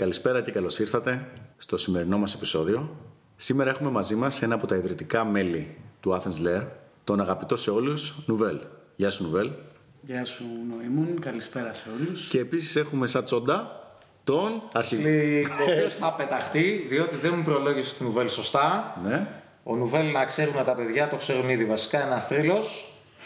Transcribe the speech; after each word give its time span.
Καλησπέρα 0.00 0.40
και 0.40 0.50
καλώς 0.50 0.78
ήρθατε 0.78 1.26
στο 1.56 1.76
σημερινό 1.76 2.18
μας 2.18 2.34
επεισόδιο. 2.34 2.96
Σήμερα 3.36 3.70
έχουμε 3.70 3.90
μαζί 3.90 4.14
μας 4.14 4.42
ένα 4.42 4.54
από 4.54 4.66
τα 4.66 4.76
ιδρυτικά 4.76 5.24
μέλη 5.24 5.76
του 6.00 6.18
Athens 6.20 6.46
Lair, 6.46 6.66
τον 7.04 7.20
αγαπητό 7.20 7.56
σε 7.56 7.70
όλους 7.70 8.14
Νουβέλ. 8.26 8.60
Γεια 8.96 9.10
σου 9.10 9.22
Νουβέλ. 9.22 9.50
Γεια 10.00 10.24
σου 10.24 10.44
Νοήμουν, 10.68 11.20
καλησπέρα 11.20 11.72
σε 11.72 11.84
όλους. 11.98 12.28
Και 12.28 12.38
επίσης 12.38 12.76
έχουμε 12.76 13.06
σαν 13.06 13.24
τσόντα 13.24 13.80
τον 14.24 14.62
αρχηγό. 14.72 15.08
Ο 15.68 15.72
οποίος 15.72 15.94
θα 15.94 16.12
πεταχτεί, 16.12 16.86
διότι 16.88 17.16
δεν 17.16 17.32
μου 17.36 17.42
προλόγησε 17.42 17.94
την 17.94 18.06
Νουβέλ 18.06 18.28
σωστά. 18.28 18.96
Ναι. 19.02 19.26
Ο 19.62 19.76
Νουβέλ, 19.76 20.10
να 20.12 20.24
ξέρουν 20.24 20.64
τα 20.64 20.74
παιδιά, 20.74 21.08
το 21.08 21.16
ξέρουν 21.16 21.48
ήδη 21.48 21.64
βασικά, 21.64 22.02
ένας 22.02 22.28
τρίλο. 22.28 22.64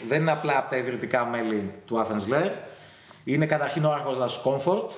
Δεν 0.07 0.21
είναι 0.21 0.31
απλά 0.31 0.57
από 0.57 0.69
τα 0.69 0.77
ιδρυτικά 0.77 1.25
μέλη 1.25 1.73
του 1.85 2.05
Athens 2.05 2.33
Lair. 2.33 2.51
Είναι 3.23 3.45
καταρχήν 3.45 3.85
ο 3.85 3.91
άρχοντας 3.91 4.41
Comfort. 4.45 4.89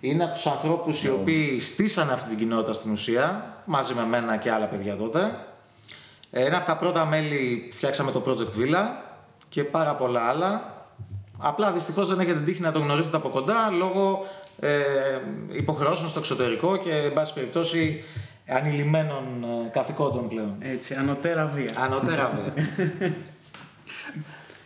Είναι 0.00 0.24
από 0.24 0.34
τους 0.34 0.46
ανθρώπους 0.46 1.04
οι 1.04 1.10
οποίοι 1.10 1.60
στήσανε 1.60 2.12
αυτή 2.12 2.28
την 2.28 2.38
κοινότητα 2.38 2.72
στην 2.72 2.90
ουσία, 2.90 3.56
μαζί 3.64 3.94
με 3.94 4.06
μένα 4.06 4.36
και 4.36 4.50
άλλα 4.50 4.66
παιδιά 4.66 4.96
τότε. 4.96 5.38
Ε, 6.30 6.44
Ένα 6.44 6.56
από 6.56 6.66
τα 6.66 6.76
πρώτα 6.76 7.04
μέλη 7.04 7.66
που 7.70 7.76
φτιάξαμε 7.76 8.10
το 8.12 8.22
Project 8.26 8.60
Villa 8.60 8.86
και 9.48 9.64
πάρα 9.64 9.94
πολλά 9.94 10.20
άλλα. 10.20 10.76
Απλά 11.38 11.72
δυστυχώς 11.72 12.08
δεν 12.08 12.20
έχετε 12.20 12.40
τύχει 12.40 12.60
να 12.60 12.72
το 12.72 12.78
γνωρίζετε 12.78 13.16
από 13.16 13.28
κοντά 13.28 13.70
λόγω 13.70 14.26
ε, 14.60 14.80
υποχρεώσεων 15.52 16.08
στο 16.08 16.18
εξωτερικό 16.18 16.76
και, 16.76 16.92
εν 16.92 17.12
πάση 17.12 17.34
περιπτώσει, 17.34 18.04
ανηλυμένων 18.48 19.24
ε, 19.42 19.68
καθηκόντων 19.72 20.28
πλέον. 20.28 20.54
Έτσι, 20.60 20.94
ανωτέρα 20.94 21.46
βία. 21.54 21.72
Ανωτέρα 21.76 22.32
βέβαια. 22.34 23.14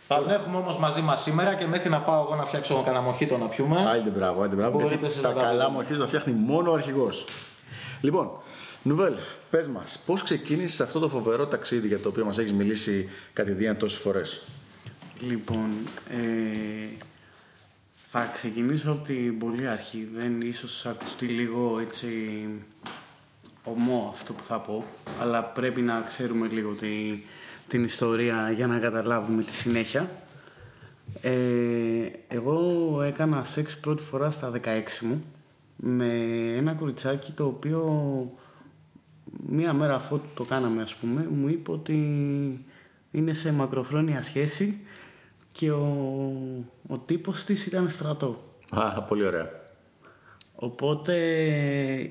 Τον 0.07 0.29
έχουμε 0.29 0.57
όμως 0.57 0.77
μαζί 0.77 1.01
μας 1.01 1.21
σήμερα 1.21 1.53
και 1.53 1.65
μέχρι 1.65 1.89
να 1.89 2.01
πάω 2.01 2.23
εγώ 2.23 2.35
να 2.35 2.45
φτιάξω 2.45 2.81
κανένα 2.85 3.03
μοχίτο 3.03 3.37
να 3.37 3.47
πιούμε. 3.47 3.85
Άιντε 3.89 4.09
μπράβο, 4.09 4.41
άιντε 4.41 4.55
μπράβο. 4.55 4.79
Μπορείτε 4.79 4.87
Γιατί 4.87 5.01
τα 5.01 5.07
εσείς 5.07 5.23
να 5.23 5.33
τα 5.33 5.41
καλά 5.41 5.65
πείτε. 5.65 5.77
μοχίτο 5.77 5.99
τα 5.99 6.07
φτιάχνει 6.07 6.33
μόνο 6.33 6.71
ο 6.71 6.73
αρχηγός. 6.73 7.25
Λοιπόν, 8.01 8.31
Νουβέλ, 8.85 9.13
πες 9.49 9.67
μας, 9.67 10.03
πώς 10.05 10.23
ξεκίνησες 10.23 10.81
αυτό 10.81 10.99
το 10.99 11.09
φοβερό 11.09 11.47
ταξίδι 11.47 11.87
για 11.87 11.99
το 11.99 12.09
οποίο 12.09 12.25
μας 12.25 12.37
έχεις 12.37 12.53
μιλήσει 12.53 13.09
κατηδίαν 13.33 13.77
τόσες 13.77 13.99
φορές; 13.99 14.41
Λοιπόν, 15.19 15.69
ε, 16.09 17.05
θα 17.93 18.29
ξεκινήσω 18.33 18.91
από 18.91 19.03
την 19.03 19.39
πολύ 19.39 19.67
αρχή. 19.67 20.09
Δεν 20.13 20.41
ίσως 20.41 20.85
ακουστεί 20.85 21.25
λίγο 21.25 21.79
έτσι 21.79 22.07
ομό 23.63 24.09
αυτό 24.13 24.33
που 24.33 24.43
θα 24.43 24.59
πω, 24.59 24.85
αλλά 25.21 25.43
πρέπει 25.43 25.81
να 25.81 26.01
ξέρουμε 26.01 26.47
λίγο 26.47 26.71
τη, 26.71 27.23
την 27.73 27.83
ιστορία 27.83 28.51
για 28.51 28.67
να 28.67 28.79
καταλάβουμε 28.79 29.43
τη 29.43 29.53
συνέχεια. 29.53 30.09
Ε, 31.21 31.31
εγώ 32.27 33.01
έκανα 33.01 33.43
σεξ 33.43 33.79
πρώτη 33.79 34.03
φορά 34.03 34.31
στα 34.31 34.51
16 34.51 34.59
μου 35.01 35.23
με 35.75 36.07
ένα 36.55 36.73
κοριτσάκι 36.73 37.31
το 37.31 37.45
οποίο 37.45 37.81
μία 39.47 39.73
μέρα 39.73 39.95
αφού 39.95 40.19
το 40.33 40.43
κάναμε 40.43 40.81
ας 40.81 40.95
πούμε 40.95 41.27
μου 41.31 41.47
είπε 41.47 41.71
ότι 41.71 41.95
είναι 43.11 43.33
σε 43.33 43.51
μακροχρόνια 43.51 44.21
σχέση 44.21 44.79
και 45.51 45.71
ο, 45.71 45.87
ο 46.87 46.97
τύπος 46.97 47.43
της 47.43 47.65
ήταν 47.65 47.89
στρατό. 47.89 48.43
Α, 48.69 49.01
πολύ 49.01 49.25
ωραία. 49.25 49.49
Οπότε 50.55 51.15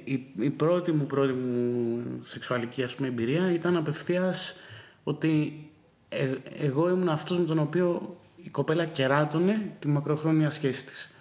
η, 0.04 0.32
η 0.38 0.50
πρώτη 0.50 0.92
μου 0.92 1.06
πρώτη 1.06 1.32
μου 1.32 2.02
σεξουαλική 2.20 2.82
ας 2.82 2.94
πούμε, 2.94 3.08
εμπειρία 3.08 3.52
ήταν 3.52 3.76
απευθείας 3.76 4.56
ότι 5.02 5.66
ε- 6.08 6.34
εγώ 6.58 6.88
ήμουν 6.88 7.08
αυτός 7.08 7.38
με 7.38 7.44
τον 7.44 7.58
οποίο 7.58 8.16
η 8.36 8.48
κοπέλα 8.50 8.84
κεράτωνε 8.84 9.72
τη 9.78 9.88
μακροχρόνια 9.88 10.50
σχέση 10.50 10.84
της. 10.84 11.14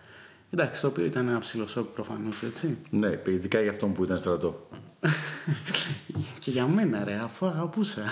Εντάξει, 0.54 0.82
το 0.82 0.88
οποίο 0.88 1.06
ήταν 1.06 1.28
ένα 1.28 1.40
ψηλό 1.40 1.68
σοκ 1.68 1.86
προφανώς, 1.88 2.44
έτσι. 2.44 2.78
Ναι, 2.90 3.20
ειδικά 3.26 3.62
για 3.62 3.70
αυτόν 3.70 3.94
που 3.94 4.04
ήταν 4.04 4.18
στρατό. 4.18 4.68
Και 6.40 6.52
για 6.52 6.68
μένα 6.68 7.04
ρε, 7.04 7.20
αφού 7.24 7.46
αγαπούσα. 7.46 8.02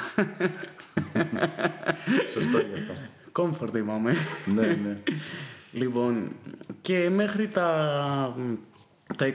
Σωστό 2.33 2.57
γι' 2.57 2.73
αυτό. 2.73 2.93
Comfort 3.31 3.75
είπαμε. 3.75 4.13
ναι, 4.55 4.67
ναι. 4.67 4.97
Λοιπόν, 5.71 6.31
και 6.81 7.09
μέχρι 7.09 7.47
τα, 7.47 8.35
τα 9.17 9.31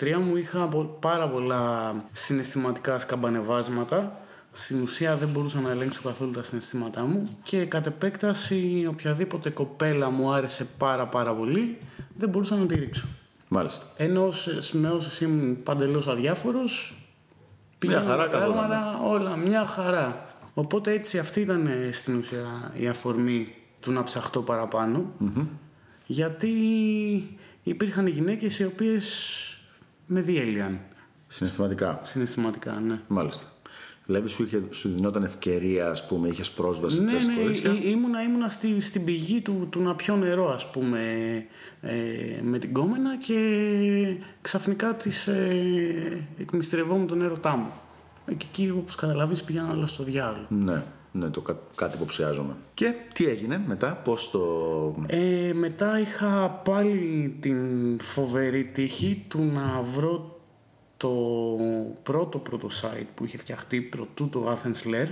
22-23 0.00 0.14
μου 0.26 0.36
είχα 0.36 0.68
πο- 0.68 0.96
πάρα 1.00 1.28
πολλά 1.30 1.94
συναισθηματικά 2.12 2.98
σκαμπανεβάσματα. 2.98 4.20
Στην 4.60 4.82
ουσία 4.82 5.16
δεν 5.16 5.28
μπορούσα 5.28 5.60
να 5.60 5.70
ελέγξω 5.70 6.00
καθόλου 6.02 6.30
τα 6.30 6.42
συναισθήματά 6.42 7.02
μου 7.04 7.28
και 7.42 7.64
κατ' 7.64 7.86
επέκταση 7.86 8.86
οποιαδήποτε 8.88 9.50
κοπέλα 9.50 10.10
μου 10.10 10.32
άρεσε 10.32 10.66
πάρα 10.78 11.06
πάρα 11.06 11.34
πολύ 11.34 11.78
δεν 12.16 12.28
μπορούσα 12.28 12.56
να 12.56 12.66
τη 12.66 12.74
ρίξω. 12.74 13.06
Μάλιστα. 13.48 13.86
Ενώ 13.96 14.26
όσες- 14.26 14.72
με 14.72 14.88
όσες 14.90 15.20
ήμουν 15.20 15.62
παντελώς 15.62 16.08
αδιάφορος 16.08 16.96
πήγαιναν 17.78 18.04
χαρά 18.06 18.24
τα 18.24 18.30
καθόλου, 18.30 18.52
πράγματα 18.52 19.00
όλα 19.02 19.36
μια 19.36 19.66
χαρά. 19.66 20.26
Οπότε 20.54 20.92
έτσι 20.92 21.18
αυτή 21.18 21.40
ήταν 21.40 21.66
ε, 21.66 21.92
στην 21.92 22.16
ουσία 22.18 22.72
η 22.74 22.88
αφορμή 22.88 23.54
του 23.80 23.92
να 23.92 24.02
ψαχτώ 24.02 24.42
παραπάνω. 24.42 25.12
Γιατί 26.06 26.52
υπήρχαν 27.62 28.06
γυναίκες 28.06 28.58
οι 28.58 28.64
οποίες 28.64 29.34
με 30.06 30.20
διέλυαν 30.20 30.78
Συναισθηματικά. 31.26 32.00
συναισθηματικά, 32.02 32.72
ναι. 32.72 33.00
Μάλιστα. 33.08 33.46
Δηλαδή 34.10 34.28
σου, 34.28 34.42
είχε, 34.42 34.62
σου 34.70 34.88
δινόταν 34.88 35.22
ευκαιρία, 35.22 35.90
ας 35.90 36.06
πούμε, 36.06 36.28
είχες 36.28 36.50
πρόσβαση 36.50 37.00
Ναι, 37.02 37.20
σε 37.20 37.30
ναι, 37.30 37.40
κορίτσια. 37.42 37.72
ή- 37.72 37.80
ήμουνα, 37.84 38.22
ήμουνα 38.22 38.48
στη, 38.48 38.80
στην 38.80 39.04
πηγή 39.04 39.40
του, 39.40 39.66
του 39.70 39.80
να 39.80 39.94
πιω 39.94 40.16
νερό, 40.16 40.50
ας 40.50 40.70
πούμε, 40.70 41.00
ε, 41.80 41.94
με 42.42 42.58
την 42.58 42.72
κόμενα 42.72 43.16
και 43.18 43.38
ξαφνικά 44.40 44.94
της 44.94 45.26
ε, 45.26 46.26
εκμυστρευόμουν 46.40 47.06
τον 47.06 47.22
έρωτά 47.22 47.56
μου. 47.56 47.70
Ε, 48.26 48.34
Και 48.34 48.46
εκεί, 48.52 48.72
όπως 48.78 48.94
καταλαβείς, 48.94 49.42
πήγαινα 49.42 49.72
όλα 49.72 49.86
στο 49.86 50.02
διάλογο. 50.04 50.46
Ναι, 50.48 50.82
ναι, 51.12 51.28
το 51.30 51.40
κα- 51.40 51.58
κάτι 51.74 51.96
υποψιάζομαι. 51.96 52.56
Και 52.74 52.94
τι 53.14 53.26
έγινε 53.26 53.62
μετά, 53.66 54.00
πώς 54.04 54.30
το... 54.30 54.40
Ε, 55.06 55.52
μετά 55.54 56.00
είχα 56.00 56.48
πάλι 56.64 57.36
την 57.40 57.56
φοβερή 58.00 58.64
τύχη 58.64 59.24
του 59.28 59.50
να 59.54 59.80
βρω 59.82 60.37
το 60.98 61.10
πρώτο 62.02 62.38
πρώτο 62.38 62.68
site 62.82 63.06
που 63.14 63.24
είχε 63.24 63.38
φτιαχτεί 63.38 63.80
πρωτού 63.80 64.28
το 64.28 64.52
Athens 64.52 64.94
Lair 64.94 65.08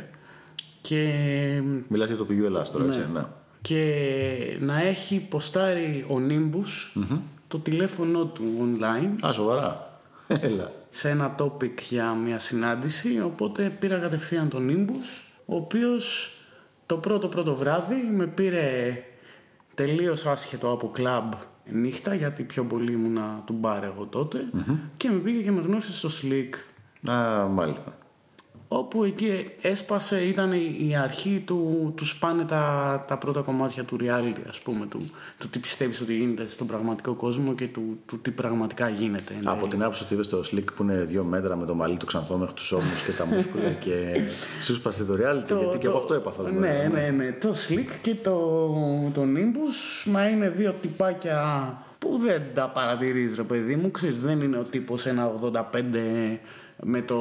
και, 0.81 1.63
Μιλάς 1.89 2.09
για 2.09 2.17
το 2.17 2.25
πηγείο 2.25 2.47
Ελλάς 2.47 2.71
τώρα, 2.71 2.85
έτσι, 2.85 3.01
ναι. 3.13 3.25
και 3.63 4.57
να 4.61 4.81
έχει 4.81 5.27
ποστάρει 5.29 6.07
ο 6.09 6.17
Nimbus 6.29 7.03
το 7.49 7.59
τηλέφωνο 7.59 8.25
του 8.25 8.45
online 8.61 9.27
Α, 9.27 9.33
σοβαρά. 9.33 10.01
Έλα. 10.29 10.73
σε 10.89 11.09
ένα 11.11 11.35
topic 11.39 11.81
για 11.89 12.13
μια 12.13 12.39
συνάντηση 12.39 13.21
οπότε 13.21 13.77
πήρα 13.79 13.99
κατευθείαν 13.99 14.49
τον 14.49 14.69
Nimbus 14.71 15.33
ο 15.47 15.57
οποίος 15.57 16.35
το 16.87 16.97
πρώτο 16.97 17.29
πρώτο 17.29 17.55
βράδυ 17.55 18.11
με 18.15 18.27
πήρε 18.27 19.03
τελείως 19.75 20.27
άσχετο 20.27 20.71
από 20.71 20.89
κλαμπ 20.89 21.33
νύχτα 21.73 22.15
γιατί 22.15 22.43
πιο 22.43 22.65
πολύ 22.65 22.93
ήμουνα 22.93 23.43
του 23.47 23.53
μπαρ 23.53 23.85
εγώ 23.85 24.07
τότε 24.07 24.39
και 24.97 25.11
με 25.11 25.19
πήγε 25.19 25.43
και 25.43 25.51
με 25.51 25.61
γνώρισε 25.61 25.93
στο 25.93 26.09
Slick 26.23 26.55
Α, 27.11 27.47
μάλιστα. 27.47 27.99
Όπου 28.69 29.05
εκεί 29.05 29.51
έσπασε, 29.61 30.21
ήταν 30.21 30.53
η 30.53 30.77
η 30.79 30.97
αρχή 30.97 31.43
του, 31.47 31.93
τους 31.97 32.11
σπάνε 32.11 32.45
τα, 32.45 33.05
τα 33.09 33.19
πρώτα 33.19 33.41
κομμάτια 33.41 33.85
του 33.85 33.97
reality 34.01 34.41
ας 34.49 34.59
πούμε 34.59 34.87
του, 34.87 35.05
του 35.39 35.49
τι 35.49 35.59
πιστεύεις 35.59 36.01
ότι 36.01 36.15
γίνεται 36.15 36.47
στον 36.47 36.67
πραγματικό 36.67 37.15
κόσμο 37.15 37.55
και 37.55 37.67
του, 37.67 37.99
του 38.07 38.21
τι 38.21 38.31
πραγματικά 38.31 38.89
γίνεται 38.89 39.35
Από 39.45 39.69
την 39.69 39.83
άποψη 39.83 40.03
ότι 40.03 40.15
είδες 40.15 40.29
το 40.29 40.43
slick 40.53 40.65
που 40.77 40.83
είναι 40.83 40.95
δύο 40.95 41.25
μέτρα 41.25 41.57
με 41.57 41.67
το 41.67 41.75
μαλλί 41.75 41.97
του 41.97 42.07
ξανθό 42.07 42.37
μέχρι 42.37 42.55
τους 42.55 42.73
ώμους 42.73 43.03
και 43.03 43.13
τα 43.13 43.27
μούσκουλα 43.27 43.71
και 43.71 44.21
σου 44.65 44.75
σπάσε 44.75 45.05
το 45.05 45.15
reality, 45.15 45.59
γιατί 45.59 45.79
και 45.79 45.87
από 45.87 45.97
αυτό 45.97 46.15
έπαθα. 46.15 46.43
Ναι, 46.43 46.51
βέβαια, 46.51 46.89
ναι, 46.89 47.11
ναι. 47.11 47.33
Το 47.33 47.55
Slick 47.69 47.91
και 48.01 48.15
το, 48.15 48.39
το 49.15 49.23
Nimbus, 49.23 50.11
μα 50.11 50.29
είναι 50.29 50.49
δύο 50.49 50.75
τυπάκια 50.81 51.79
που 51.99 52.19
δεν 52.19 52.43
τα 52.55 52.69
παρατηρείς 52.69 53.37
ρε 53.37 53.43
παιδί 53.43 53.77
μου. 53.77 53.91
Ξέρεις, 53.91 54.21
δεν 54.21 54.41
είναι 54.41 54.57
ο 54.59 54.63
τύπος 54.63 55.07
ένα 55.07 55.35
85 55.43 56.39
με 56.83 57.03
το, 57.03 57.17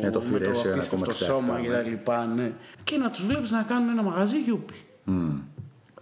Ε, 0.00 0.10
το 0.10 0.20
φυρέσιο, 0.20 0.70
ένα 0.70 0.82
απίστευτο 0.92 1.10
1,67, 1.10 1.14
σώμα 1.16 1.54
ναι. 1.58 1.60
και 1.66 1.70
τα 1.72 1.82
λοιπά, 1.82 2.26
ναι. 2.26 2.52
Και 2.84 2.96
να 2.96 3.10
τους 3.10 3.26
βλέπεις 3.26 3.50
να 3.50 3.62
κάνουν 3.62 3.88
ένα 3.88 4.02
μαγαζί 4.02 4.38
γιούπι. 4.40 4.74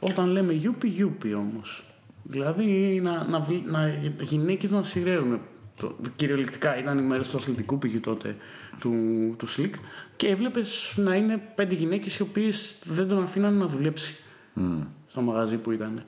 Όταν 0.01 0.27
λέμε 0.27 0.53
γιούπι, 0.53 0.89
γιούπι 0.89 1.35
όμως. 1.35 1.85
Δηλαδή 2.23 3.01
να, 3.03 3.25
να, 3.29 3.41
βλ- 3.41 3.67
να, 3.71 3.89
γυναίκες 4.21 4.71
να 4.71 4.83
σειραίρουν. 4.83 5.41
Το- 5.81 5.97
Κυριολεκτικά 6.17 6.79
ήταν 6.79 6.99
οι 6.99 7.03
μέρες 7.03 7.29
του 7.29 7.37
αθλητικού 7.37 7.79
πηγή 7.79 7.99
τότε 7.99 8.37
του, 8.81 8.93
του 9.39 9.47
Slick 9.49 9.71
και 10.17 10.29
έβλεπες 10.29 10.93
να 10.97 11.15
είναι 11.15 11.43
πέντε 11.55 11.75
γυναίκες 11.75 12.19
οι 12.19 12.23
οποίες 12.23 12.77
δεν 12.85 13.09
τον 13.09 13.23
αφήναν 13.23 13.55
να 13.55 13.67
δουλέψει 13.67 14.17
στο 15.07 15.21
μαγαζί 15.21 15.57
που 15.57 15.71
ήταν. 15.71 16.05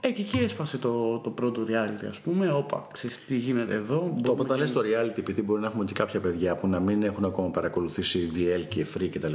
Ε, 0.00 0.10
και 0.10 0.22
εκεί 0.22 0.38
έσπασε 0.38 0.78
το, 0.78 1.18
το 1.18 1.30
πρώτο 1.30 1.62
reality, 1.68 2.06
ας 2.10 2.18
πούμε. 2.18 2.52
Όπα, 2.52 2.86
ξέρεις 2.92 3.24
τι 3.24 3.36
γίνεται 3.36 3.74
εδώ. 3.74 3.96
Το 3.98 4.08
μπορούμε 4.14 4.42
όταν 4.42 4.46
και- 4.56 4.62
λες 4.62 4.72
το 4.72 4.80
reality, 4.80 5.18
επειδή 5.18 5.42
μπορεί 5.42 5.60
να 5.60 5.66
έχουμε 5.66 5.84
και 5.84 5.92
κάποια 5.92 6.20
παιδιά 6.20 6.56
που 6.56 6.68
να 6.68 6.80
μην 6.80 7.02
έχουν 7.02 7.24
ακόμα 7.24 7.48
παρακολουθήσει 7.48 8.30
VL 8.34 8.64
και 8.68 8.86
Free 8.94 9.08
κτλ. 9.12 9.32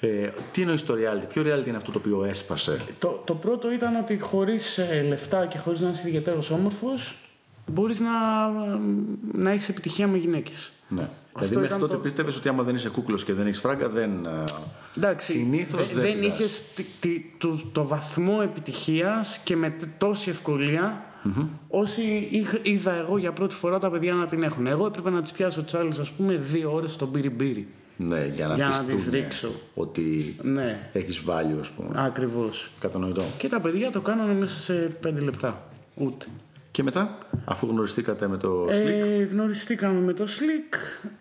Ε, 0.00 0.30
τι 0.52 0.60
εννοείς 0.62 0.84
το 0.84 0.94
reality, 0.94 1.24
ποιο 1.28 1.42
reality 1.42 1.66
είναι 1.66 1.76
αυτό 1.76 1.90
το 1.92 1.98
οποίο 1.98 2.24
έσπασε; 2.24 2.80
Το, 2.98 3.22
το 3.24 3.34
πρώτο 3.34 3.72
ήταν 3.72 3.96
ότι 3.96 4.18
χωρίς 4.18 4.78
ε, 4.78 5.04
λεφτά 5.08 5.46
και 5.46 5.58
χωρίς 5.58 5.80
να 5.80 5.88
είσαι 5.90 6.08
ιδιαίτερος 6.08 6.50
όμορφος 6.50 7.16
μπορείς 7.66 8.00
να, 8.00 8.10
να 9.32 9.50
έχεις 9.50 9.68
επιτυχία 9.68 10.06
με 10.06 10.18
γυναίκες. 10.18 10.72
Ναι. 10.94 11.08
δηλαδή 11.34 11.54
μέχρι 11.54 11.66
ήταν 11.66 11.78
τότε 11.78 11.92
το- 11.94 11.98
πίστευες 11.98 12.36
ότι 12.36 12.48
άμα 12.48 12.62
δεν 12.62 12.74
είσαι 12.74 12.88
κούκλος 12.88 13.24
και 13.24 13.32
δεν 13.32 13.46
έχεις 13.46 13.60
φράγκα, 13.60 13.88
δεν. 13.88 14.10
ε, 14.26 14.44
Εντάξει, 14.96 15.32
Συνήθως 15.32 15.88
δε- 15.88 15.94
δεν 15.94 16.02
δεν 16.02 16.12
πειράζει. 16.20 16.26
είχες 16.42 16.62
τη- 16.74 16.84
τη- 17.00 17.24
το, 17.38 17.60
το 17.72 17.86
βαθμό 17.86 18.38
επιτυχίας 18.42 19.38
και 19.44 19.56
με 19.56 19.70
τ- 19.70 19.84
τόση 19.98 20.30
ευκολία 20.30 21.04
όσοι 21.68 22.28
είχ- 22.30 22.58
είδα 22.68 22.92
εγώ 22.94 23.18
για 23.18 23.32
πρώτη 23.32 23.54
φορά 23.54 23.78
τα 23.78 23.90
παιδιά 23.90 24.14
να 24.14 24.26
την 24.26 24.42
έχουν. 24.42 24.66
Εγώ 24.66 24.86
έπρεπε 24.86 25.10
να 25.10 25.22
τις 25.22 25.32
πιάσω 25.32 25.64
τσάλες 25.64 25.98
ας 25.98 26.10
πούμε 26.10 26.36
δύο 26.36 26.74
ώρες 26.74 26.92
στον 26.92 27.10
πίρι 27.10 27.68
Ναι, 27.96 28.26
για 28.26 28.46
να, 28.48 28.54
Για 28.54 28.64
να 28.64 28.70
πιστούν, 28.70 28.96
τις 28.96 29.04
ναι, 29.10 29.18
ρίξω. 29.18 29.48
Ότι 29.74 30.36
Ναι, 30.42 30.88
έχεις 30.92 31.22
value, 31.26 31.58
ας 31.60 31.68
πούμε. 31.70 31.88
ακριβώς. 31.94 32.70
Κατανοητό. 32.80 33.24
Και 33.36 33.48
τα 33.48 33.60
παιδιά 33.60 33.90
το 33.90 34.00
κάνανε 34.00 34.32
μέσα 34.34 34.58
σε 34.58 34.72
πέντε 34.74 35.20
λεπτά. 35.20 35.62
Ούτε. 35.94 36.26
Και 36.74 36.82
μετά, 36.82 37.18
αφού 37.44 37.66
γνωριστήκατε 37.66 38.28
με 38.28 38.36
το 38.36 38.64
Slick, 38.64 38.70
Ε, 38.70 39.22
γνωριστήκαμε 39.22 40.00
με 40.00 40.12
το 40.12 40.24
Slick, 40.24 40.76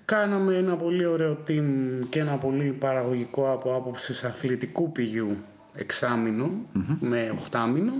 κάναμε 0.05 0.55
ένα 0.55 0.75
πολύ 0.75 1.05
ωραίο 1.05 1.37
team 1.47 1.63
και 2.09 2.19
ένα 2.19 2.37
πολύ 2.37 2.69
παραγωγικό 2.79 3.51
από 3.51 3.75
άποψη 3.75 4.25
αθλητικού 4.25 4.91
πηγού 4.91 5.35
εξάμηνο 5.73 6.51
με 6.99 7.31
οχτάμηνο. 7.33 7.93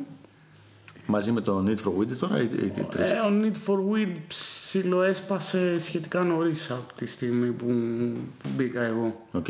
μαζί 1.05 1.31
με 1.31 1.41
το 1.41 1.63
Need 1.67 1.87
for 1.87 1.99
Weed 1.99 2.11
τώρα, 2.19 2.41
ή, 2.41 2.43
ή, 2.43 2.65
ή 2.65 2.81
τρεις; 2.89 3.11
Ε, 3.11 3.15
ο 3.15 3.29
Need 3.41 3.69
for 3.69 3.77
Weed 3.77 4.15
ψιλοέσπασε 4.27 5.79
σχετικά 5.79 6.23
νωρίς 6.23 6.71
από 6.71 6.93
τη 6.95 7.05
στιγμή 7.05 7.51
που, 7.51 7.65
που 8.37 8.49
μπήκα 8.55 8.81
εγώ. 8.81 9.25
Οκ. 9.31 9.47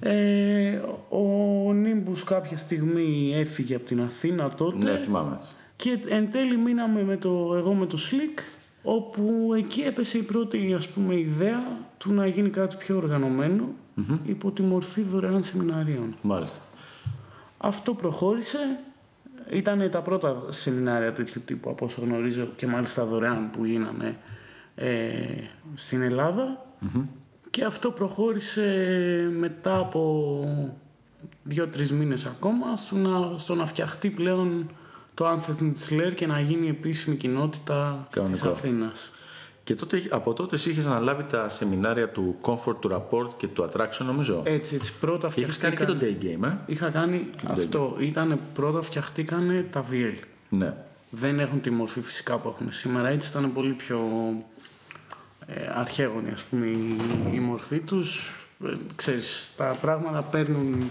Ε, 0.00 0.80
ο 1.08 1.70
Nimbus 1.70 2.18
κάποια 2.24 2.56
στιγμή 2.56 3.32
έφυγε 3.34 3.74
από 3.74 3.84
την 3.84 4.00
Αθήνα 4.00 4.48
τότε 4.48 4.90
Ναι, 4.92 4.98
θυμάμαι. 4.98 5.38
Και 5.82 5.98
εν 6.08 6.30
τέλει 6.30 6.56
μείναμε 6.56 7.02
με 7.02 7.16
το, 7.16 7.54
εγώ 7.56 7.74
με 7.74 7.86
το 7.86 7.98
Slick 8.10 8.40
όπου 8.82 9.52
εκεί 9.56 9.80
έπεσε 9.80 10.18
η 10.18 10.22
πρώτη 10.22 10.74
ας 10.74 10.88
πούμε 10.88 11.18
ιδέα 11.18 11.62
του 11.98 12.12
να 12.12 12.26
γίνει 12.26 12.48
κάτι 12.48 12.76
πιο 12.76 12.96
οργανωμένο 12.96 13.68
υπό 14.24 14.50
τη 14.50 14.62
μορφή 14.62 15.02
δωρεάν 15.02 15.42
σεμιναρίων. 15.42 16.16
Μάλιστα. 16.22 16.60
Αυτό 17.58 17.94
προχώρησε. 17.94 18.58
Ήταν 19.50 19.90
τα 19.90 20.02
πρώτα 20.02 20.42
σεμινάρια 20.48 21.12
τέτοιου 21.12 21.42
τύπου 21.44 21.70
από 21.70 21.84
όσο 21.84 22.00
γνωρίζω 22.00 22.48
και 22.56 22.66
μάλιστα 22.66 23.04
δωρεάν 23.04 23.50
που 23.50 23.64
γίνανε 23.64 24.16
ε, 24.74 25.14
στην 25.74 26.02
ελλαδα 26.02 26.66
Και 27.50 27.64
αυτό 27.64 27.90
προχώρησε 27.90 28.64
μετά 29.38 29.78
από 29.78 30.72
δύο-τρεις 31.42 31.92
μήνες 31.92 32.26
ακόμα 32.26 32.76
στο 32.76 32.96
να, 32.96 33.38
στο 33.38 33.54
να 33.54 33.66
φτιαχτεί 33.66 34.10
πλέον 34.10 34.70
το 35.14 35.30
Anthem 35.30 35.70
της 35.74 35.88
Lair 35.92 36.12
και 36.14 36.26
να 36.26 36.40
γίνει 36.40 36.68
επίσημη 36.68 37.16
κοινότητα 37.16 38.06
Κανονικό. 38.10 38.38
της 38.48 38.58
Αθήνας. 38.58 39.12
Και 39.64 39.74
τότε, 39.74 40.02
από 40.10 40.32
τότε 40.32 40.54
εσύ 40.54 40.70
είχες 40.70 40.86
αναλάβει 40.86 41.22
τα 41.24 41.48
σεμινάρια 41.48 42.08
του 42.08 42.36
Comfort, 42.42 42.76
του 42.80 42.90
Rapport 42.92 43.28
και 43.36 43.46
του 43.48 43.62
Attraction, 43.70 44.04
νομίζω. 44.06 44.42
Έτσι, 44.44 44.74
έτσι 44.74 44.92
πρώτα 45.00 45.28
και 45.28 45.40
είχες 45.40 45.58
κάνει 45.58 45.76
και 45.76 45.84
το 45.84 45.94
φτιαχτήκαν- 45.94 46.40
Day 46.40 46.46
Game, 46.46 46.50
ε; 46.50 46.72
Είχα 46.72 46.90
κάνει 46.90 47.30
αυτό. 47.46 47.96
Ήταν 48.00 48.40
πρώτα 48.54 48.80
φτιαχτήκανε 48.82 49.66
τα 49.70 49.84
VL. 49.90 50.14
Ναι. 50.48 50.74
δεν 51.10 51.40
έχουν 51.40 51.60
τη 51.60 51.70
μορφή 51.70 52.00
φυσικά 52.00 52.38
που 52.38 52.48
έχουν 52.48 52.72
σήμερα. 52.72 53.08
Έτσι 53.08 53.30
ήταν 53.30 53.52
πολύ 53.52 53.72
πιο 53.72 54.00
ε, 55.46 55.66
αρχαίγονη 55.74 56.30
ας 56.30 56.42
πούμε 56.42 56.66
η, 56.66 56.96
η 57.32 57.38
μορφή 57.38 57.78
τους. 57.78 58.32
Ε, 58.66 58.72
ξέρεις, 58.96 59.50
τα 59.56 59.76
πράγματα 59.80 60.22
παίρνουν, 60.22 60.90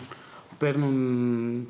παίρνουν 0.57 0.93
μο- 0.93 1.65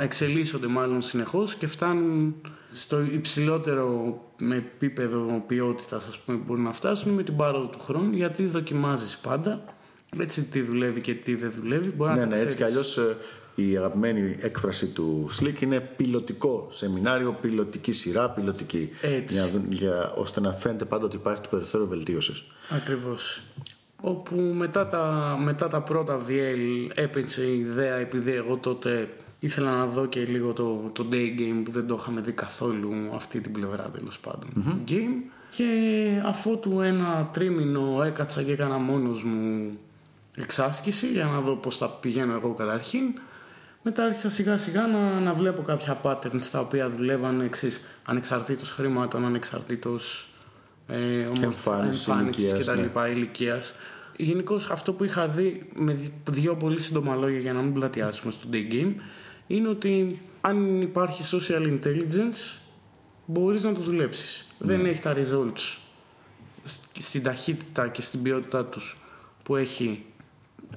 εξελίσσονται 0.00 0.66
μάλλον 0.66 1.02
συνεχώς 1.02 1.54
και 1.54 1.66
φτάνουν 1.66 2.34
στο 2.72 3.00
υψηλότερο 3.00 4.18
με 4.38 4.56
επίπεδο 4.56 5.44
ποιότητας 5.46 6.06
ας 6.06 6.18
πούμε 6.18 6.38
που 6.38 6.44
μπορούν 6.46 6.62
να 6.62 6.72
φτάσουν 6.72 7.12
με 7.12 7.22
την 7.22 7.36
πάροδο 7.36 7.66
του 7.66 7.78
χρόνου 7.80 8.12
γιατί 8.16 8.46
δοκιμάζεις 8.46 9.16
πάντα 9.16 9.64
έτσι 10.18 10.42
τι 10.44 10.60
δουλεύει 10.60 11.00
και 11.00 11.14
τι 11.14 11.34
δεν 11.34 11.52
δουλεύει 11.60 11.88
μπορεί 11.90 12.12
Ναι, 12.12 12.20
να 12.20 12.28
τα 12.28 12.36
ναι, 12.36 12.42
έτσι 12.42 12.56
κι 12.56 12.62
ξέρεις. 12.64 12.96
αλλιώς 12.98 13.16
η 13.54 13.76
αγαπημένη 13.76 14.36
έκφραση 14.40 14.86
του 14.92 15.28
Slick 15.40 15.60
είναι 15.62 15.80
πιλωτικό 15.80 16.68
σεμινάριο, 16.70 17.32
πιλωτική 17.40 17.92
σειρά, 17.92 18.30
πιλωτική. 18.30 18.90
Έτσι. 19.00 19.34
Για, 19.34 19.42
να 19.42 19.48
δουν- 19.48 19.72
για, 19.72 20.12
ώστε 20.16 20.40
να 20.40 20.52
φαίνεται 20.52 20.84
πάντα 20.84 21.04
ότι 21.04 21.16
υπάρχει 21.16 21.40
το 21.40 21.48
περιθώριο 21.50 21.86
βελτίωσης. 21.86 22.44
Ακριβώς. 22.70 23.42
Όπου 24.00 24.36
μετά 24.36 24.86
τα, 24.88 25.36
μετά 25.44 25.68
τα 25.68 25.80
πρώτα 25.82 26.20
VL 26.28 26.90
έπαιξε 26.94 27.42
η 27.44 27.58
ιδέα 27.58 27.96
επειδή 27.96 28.32
εγώ 28.32 28.56
τότε 28.56 29.08
ήθελα 29.44 29.76
να 29.76 29.86
δω 29.86 30.06
και 30.06 30.20
λίγο 30.24 30.52
το, 30.52 30.90
το 30.92 31.06
day 31.10 31.38
game 31.38 31.60
που 31.64 31.70
δεν 31.70 31.86
το 31.86 31.96
είχαμε 32.00 32.20
δει 32.20 32.32
καθόλου 32.32 32.90
αυτή 33.14 33.40
την 33.40 33.52
πλευρά 33.52 33.90
τέλος 33.94 34.18
πάντων 34.18 34.48
του 34.54 34.84
game 34.88 35.30
και 35.50 35.66
αφότου 36.24 36.80
ένα 36.80 37.28
τρίμηνο 37.32 38.02
έκατσα 38.02 38.42
και 38.42 38.52
έκανα 38.52 38.76
μόνος 38.78 39.24
μου 39.24 39.78
εξάσκηση 40.36 41.06
για 41.06 41.24
να 41.24 41.40
δω 41.40 41.54
πώς 41.54 41.78
τα 41.78 41.88
πηγαίνω 41.90 42.32
εγώ 42.32 42.54
καταρχήν 42.54 43.02
μετά 43.82 44.04
άρχισα 44.04 44.30
σιγά 44.30 44.58
σιγά 44.58 44.86
να, 44.86 45.20
να 45.20 45.34
βλέπω 45.34 45.62
κάποια 45.62 46.00
patterns 46.02 46.42
τα 46.52 46.60
οποία 46.60 46.90
δουλεύαν 46.90 47.40
εξής 47.40 47.80
ανεξαρτήτως 48.04 48.70
χρήματων, 48.70 49.24
ανεξαρτήτως 49.24 50.28
ε, 50.86 51.20
ομορφ- 51.22 51.42
Εμφάνισης, 51.42 52.06
εμφάνισης 52.08 52.42
ηλικίας, 52.42 52.58
και 52.58 52.64
τα 52.70 52.74
ναι. 52.74 52.82
λοιπά 52.82 53.08
ηλικίας. 53.08 53.74
Γενικώς 54.16 54.70
αυτό 54.70 54.92
που 54.92 55.04
είχα 55.04 55.28
δει 55.28 55.68
με 55.74 55.92
δυ- 55.92 56.12
δύο 56.30 56.54
πολύ 56.54 56.80
σύντομα 56.80 57.14
λόγια 57.14 57.38
για 57.40 57.52
να 57.52 57.60
μην 57.62 57.72
πλατιάσουμε 57.72 58.32
στο 58.32 58.48
day 58.52 58.72
game 58.72 58.92
είναι 59.56 59.68
ότι 59.68 60.20
αν 60.40 60.80
υπάρχει 60.82 61.22
social 61.38 61.78
intelligence 61.80 62.58
μπορείς 63.26 63.62
να 63.62 63.72
το 63.74 63.80
δουλέψεις. 63.80 64.46
Ναι. 64.58 64.76
Δεν 64.76 64.86
έχει 64.86 65.00
τα 65.00 65.14
results 65.16 65.76
σ- 66.64 67.02
στην 67.02 67.22
ταχύτητα 67.22 67.88
και 67.88 68.02
στην 68.02 68.22
ποιότητά 68.22 68.64
τους 68.64 68.96
που 69.42 69.56
έχει 69.56 70.04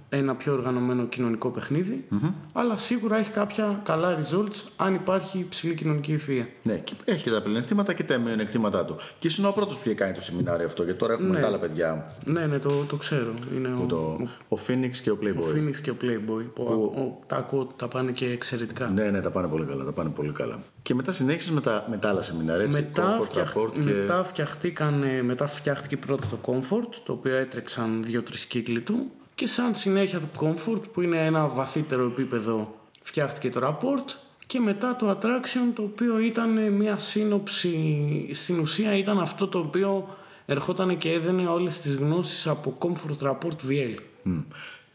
ένα 0.10 0.36
πιο 0.36 0.54
οργανωμένο 0.54 1.06
κοινωνικό 1.06 1.50
παιχνίδι, 1.50 2.08
αλλά 2.54 2.78
σίγουρα 2.78 3.18
έχει 3.18 3.32
κάποια 3.32 3.82
καλά 3.84 4.18
results 4.22 4.62
αν 4.76 4.94
υπάρχει 4.94 5.40
υψηλή 5.40 5.74
κοινωνική 5.76 6.20
ευφυΐα. 6.20 6.46
Ναι, 6.64 6.78
και 6.78 6.94
έχει 7.06 7.24
και 7.24 7.32
τα 7.32 7.42
πλεονεκτήματα 7.42 7.94
και 7.94 8.04
τα 8.04 8.18
μειονεκτήματά 8.18 8.86
του. 8.86 8.96
Και 9.20 9.28
ήσουν 9.28 9.46
ο 9.46 9.52
πρώτος 9.52 9.76
που 9.76 9.82
είχε 9.86 9.96
κάνει 9.96 10.14
το 10.14 10.22
σεμινάριο 10.22 10.66
αυτό, 10.66 10.84
γιατί 10.84 11.00
τώρα 11.00 11.14
έχουμε 11.14 11.30
Ναι. 11.30 11.40
τα 11.40 11.48
άλλα 11.48 11.60
παιδιά. 11.60 12.16
Ναι, 12.26 12.46
ναι, 12.46 12.60
το, 12.60 12.84
το 12.84 12.96
ξέρω. 12.96 13.34
Είναι 13.56 13.68
ο, 13.68 13.86
Το, 13.88 14.28
ο 14.56 14.58
Phoenix 14.68 14.92
και 15.04 15.10
ο 15.10 15.14
ο 15.14 15.18
Playboy. 15.24 15.56
Phoenix 15.58 15.76
και 15.82 15.90
ο 15.90 15.96
Playboy 16.02 16.46
που 16.54 16.64
ο- 16.64 17.24
τα 17.28 17.36
ακούω, 17.36 17.66
τα 17.76 17.88
πάνε 17.88 18.12
και 18.12 18.26
εξαιρετικά. 18.26 18.88
Ναι, 18.88 19.12
ναι, 19.12 19.22
τα 19.22 19.32
πάνε 19.32 19.48
πολύ 19.48 19.66
καλά. 19.66 19.86
Τα 19.86 19.92
πάνε 19.94 20.10
πολύ 20.10 20.32
καλά. 20.32 20.64
Και 20.82 20.94
μετά 20.96 21.12
συνέχισες 21.12 21.52
με 21.52 21.62
τα, 21.62 21.86
με 21.90 21.98
τα 21.98 22.10
άλλα 22.10 22.22
σεμινάρια, 22.22 22.66
έτσι. 22.66 22.80
Μετά, 22.82 23.20
Comfort, 23.20 23.24
φτιαχ... 23.24 23.54
Rapport 23.56 23.72
και. 23.74 23.80
μετά, 23.80 24.24
φτιαχτήκαν, 24.24 25.04
μετά 25.24 25.48
φτιάχτηκε 25.48 25.98
πρώτα 25.98 26.28
το 26.28 26.38
Comfort, 26.46 26.90
το 27.06 27.12
οποίο 27.14 27.36
έτρεξαν 27.36 28.04
δύο-τρεις 28.04 28.46
κύκλοι 28.46 28.82
του. 28.82 29.12
Και 29.36 29.48
σαν 29.48 29.76
συνέχεια 29.76 30.20
του 30.20 30.30
Comfort, 30.40 30.82
που 30.94 31.02
είναι 31.02 31.26
ένα 31.26 31.48
βαθύτερο 31.48 32.06
επίπεδο, 32.06 32.76
φτιάχτηκε 33.02 33.50
το 33.50 33.60
Rapport. 33.64 34.16
Και 34.48 34.60
μετά 34.60 34.96
το 34.96 35.10
Attraction, 35.10 35.72
το 35.76 35.82
οποίο 35.82 36.20
ήταν 36.20 36.72
μια 36.72 36.98
σύνοψη, 36.98 38.30
στην 38.34 38.60
ουσία 38.60 38.98
ήταν 38.98 39.20
αυτό 39.20 39.48
το 39.48 39.60
οποίο 39.60 40.16
ερχόταν 40.46 40.98
και 40.98 41.12
έδαινε 41.12 41.48
όλες 41.48 41.82
τις 41.82 41.96
γνώσεις 41.96 42.48
από 42.48 42.78
Comfort 42.80 43.28
Rapport 43.28 43.70
VL. 43.70 43.96
Μμ. 44.24 44.40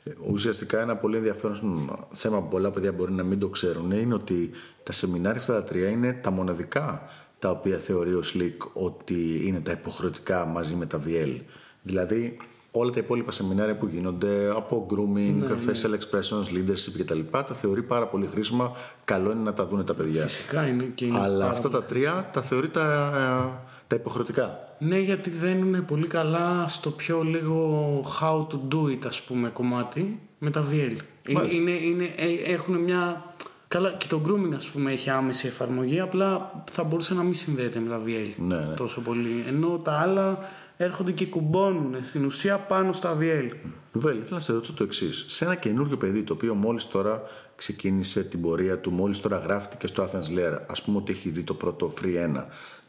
Ε, 0.05 0.13
Ουσιαστικά 0.31 0.81
ένα 0.81 0.97
πολύ 0.97 1.17
ενδιαφέρον 1.17 1.91
θέμα 2.13 2.43
που 2.43 2.49
πολλά 2.49 2.71
παιδιά 2.71 2.93
μπορεί 2.93 3.13
να 3.13 3.23
μην 3.23 3.39
το 3.39 3.49
ξέρουν 3.49 3.91
είναι 3.91 4.15
ότι 4.15 4.51
τα 4.83 4.93
σεμινάρια 4.93 5.41
αυτά 5.41 5.53
τα 5.53 5.65
τρία 5.65 5.89
είναι 5.89 6.13
τα 6.13 6.31
μοναδικά 6.31 7.03
τα 7.39 7.51
οποία 7.51 7.79
θεωρεί 7.79 8.15
ο 8.15 8.23
Slick 8.35 8.69
ότι 8.73 9.43
είναι 9.47 9.61
τα 9.61 9.71
υποχρεωτικά 9.71 10.47
μαζί 10.47 10.75
με 10.75 10.87
τα 10.87 11.01
VL. 11.07 11.41
Δηλαδή 11.83 12.37
όλα 12.71 12.91
τα 12.91 12.99
υπόλοιπα 12.99 13.31
σεμινάρια 13.31 13.77
που 13.77 13.87
γίνονται 13.87 14.51
από 14.57 14.87
grooming, 14.91 15.51
facial 15.51 15.91
expressions, 15.91 16.57
leadership 16.57 16.99
κτλ. 16.99 17.19
τα 17.31 17.45
θεωρεί 17.45 17.83
πάρα 17.83 18.07
πολύ 18.07 18.27
χρήσιμα. 18.27 18.73
Καλό 19.05 19.31
είναι 19.31 19.43
να 19.43 19.53
τα 19.53 19.67
δουν 19.67 19.85
τα 19.85 19.95
παιδιά. 19.95 20.23
Φυσικά 20.23 20.67
είναι 20.67 20.85
και 20.95 21.05
είναι 21.05 21.19
Αλλά 21.19 21.39
πάρα 21.39 21.51
αυτά 21.51 21.69
τα 21.69 21.83
τρία 21.83 22.31
τα 22.33 22.43
θεωρεί 22.43 22.69
τα, 22.69 23.13
ε, 23.17 23.67
τα 23.87 23.97
υποχρεωτικά. 23.97 24.59
Ναι, 24.79 24.99
γιατί 24.99 25.31
δένουν 25.31 25.85
πολύ 25.85 26.07
καλά 26.07 26.69
στο 26.69 26.91
πιο 26.91 27.23
λίγο 27.23 28.01
how 28.21 28.47
to 28.47 28.75
do 28.75 28.91
it, 28.93 29.07
ας 29.07 29.21
πούμε, 29.23 29.49
κομμάτι 29.49 30.21
με 30.39 30.51
τα 30.51 30.65
VL. 30.71 30.75
Είναι, 30.75 31.39
Μάλιστα. 31.39 31.61
είναι, 31.61 31.71
είναι, 31.71 32.05
ε, 32.17 32.53
έχουν 32.53 32.75
μια... 32.77 33.25
Καλά, 33.69 33.93
και 33.93 34.07
το 34.09 34.21
grooming, 34.27 34.55
ας 34.57 34.67
πούμε, 34.67 34.93
έχει 34.93 35.11
άμεση 35.11 35.47
εφαρμογή, 35.47 36.01
απλά 36.01 36.53
θα 36.71 36.85
μπορούσε 36.85 37.15
να 37.15 37.23
μην 37.23 37.35
συνδέεται 37.35 37.79
με 37.79 37.89
τα 37.89 38.01
VL 38.07 38.33
Ναι, 38.37 38.57
ναι. 38.57 38.75
τόσο 38.75 39.01
πολύ. 39.01 39.45
Ενώ 39.49 39.81
τα 39.85 39.93
άλλα 39.93 40.39
έρχονται 40.85 41.13
και 41.13 41.27
κουμπώνουν 41.27 41.97
στην 42.03 42.25
ουσία 42.25 42.59
πάνω 42.59 42.93
στα 42.93 43.17
VL. 43.21 43.51
Βέλ, 43.93 44.19
ήθελα 44.19 44.35
να 44.35 44.39
σε 44.39 44.53
ρωτήσω 44.53 44.73
το 44.73 44.85
εξής. 44.85 45.25
Σε 45.29 45.45
ένα 45.45 45.55
καινούριο 45.55 45.97
παιδί 45.97 46.23
το 46.23 46.33
οποίο 46.33 46.55
μόλις 46.55 46.89
τώρα 46.89 47.23
ξεκίνησε 47.57 48.23
την 48.23 48.41
πορεία 48.41 48.79
του, 48.79 48.91
μόλις 48.91 49.21
τώρα 49.21 49.39
γράφτηκε 49.39 49.87
στο 49.87 50.03
Athens 50.03 50.39
Lair, 50.39 50.59
ας 50.67 50.83
πούμε 50.83 50.97
ότι 50.97 51.13
έχει 51.13 51.31
δει 51.31 51.43
το 51.43 51.55
πρώτο 51.55 51.93
Free 52.01 52.39
1 52.39 52.45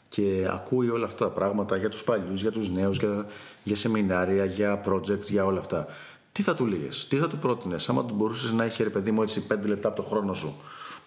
και 0.09 0.47
ακούει 0.51 0.89
όλα 0.89 1.05
αυτά 1.05 1.25
τα 1.25 1.31
πράγματα 1.31 1.77
για 1.77 1.89
τους 1.89 2.03
παλιούς, 2.03 2.41
για 2.41 2.51
τους 2.51 2.69
νέους, 2.69 2.97
για, 2.97 3.25
για 3.63 3.75
σεμινάρια, 3.75 4.45
για 4.45 4.81
projects, 4.85 5.29
για 5.29 5.45
όλα 5.45 5.59
αυτά. 5.59 5.87
Τι 6.31 6.41
θα 6.41 6.55
του 6.55 6.65
λέγε, 6.65 6.87
τι 7.09 7.15
θα 7.15 7.27
του 7.27 7.37
πρότεινες, 7.37 7.89
άμα 7.89 8.05
του 8.05 8.13
μπορούσες 8.13 8.51
να 8.51 8.63
έχει 8.63 8.83
ρε 8.83 8.89
παιδί 8.89 9.11
μου 9.11 9.21
έτσι 9.21 9.47
5 9.53 9.55
λεπτά 9.65 9.87
από 9.87 10.01
το 10.01 10.07
χρόνο 10.07 10.33
σου, 10.33 10.55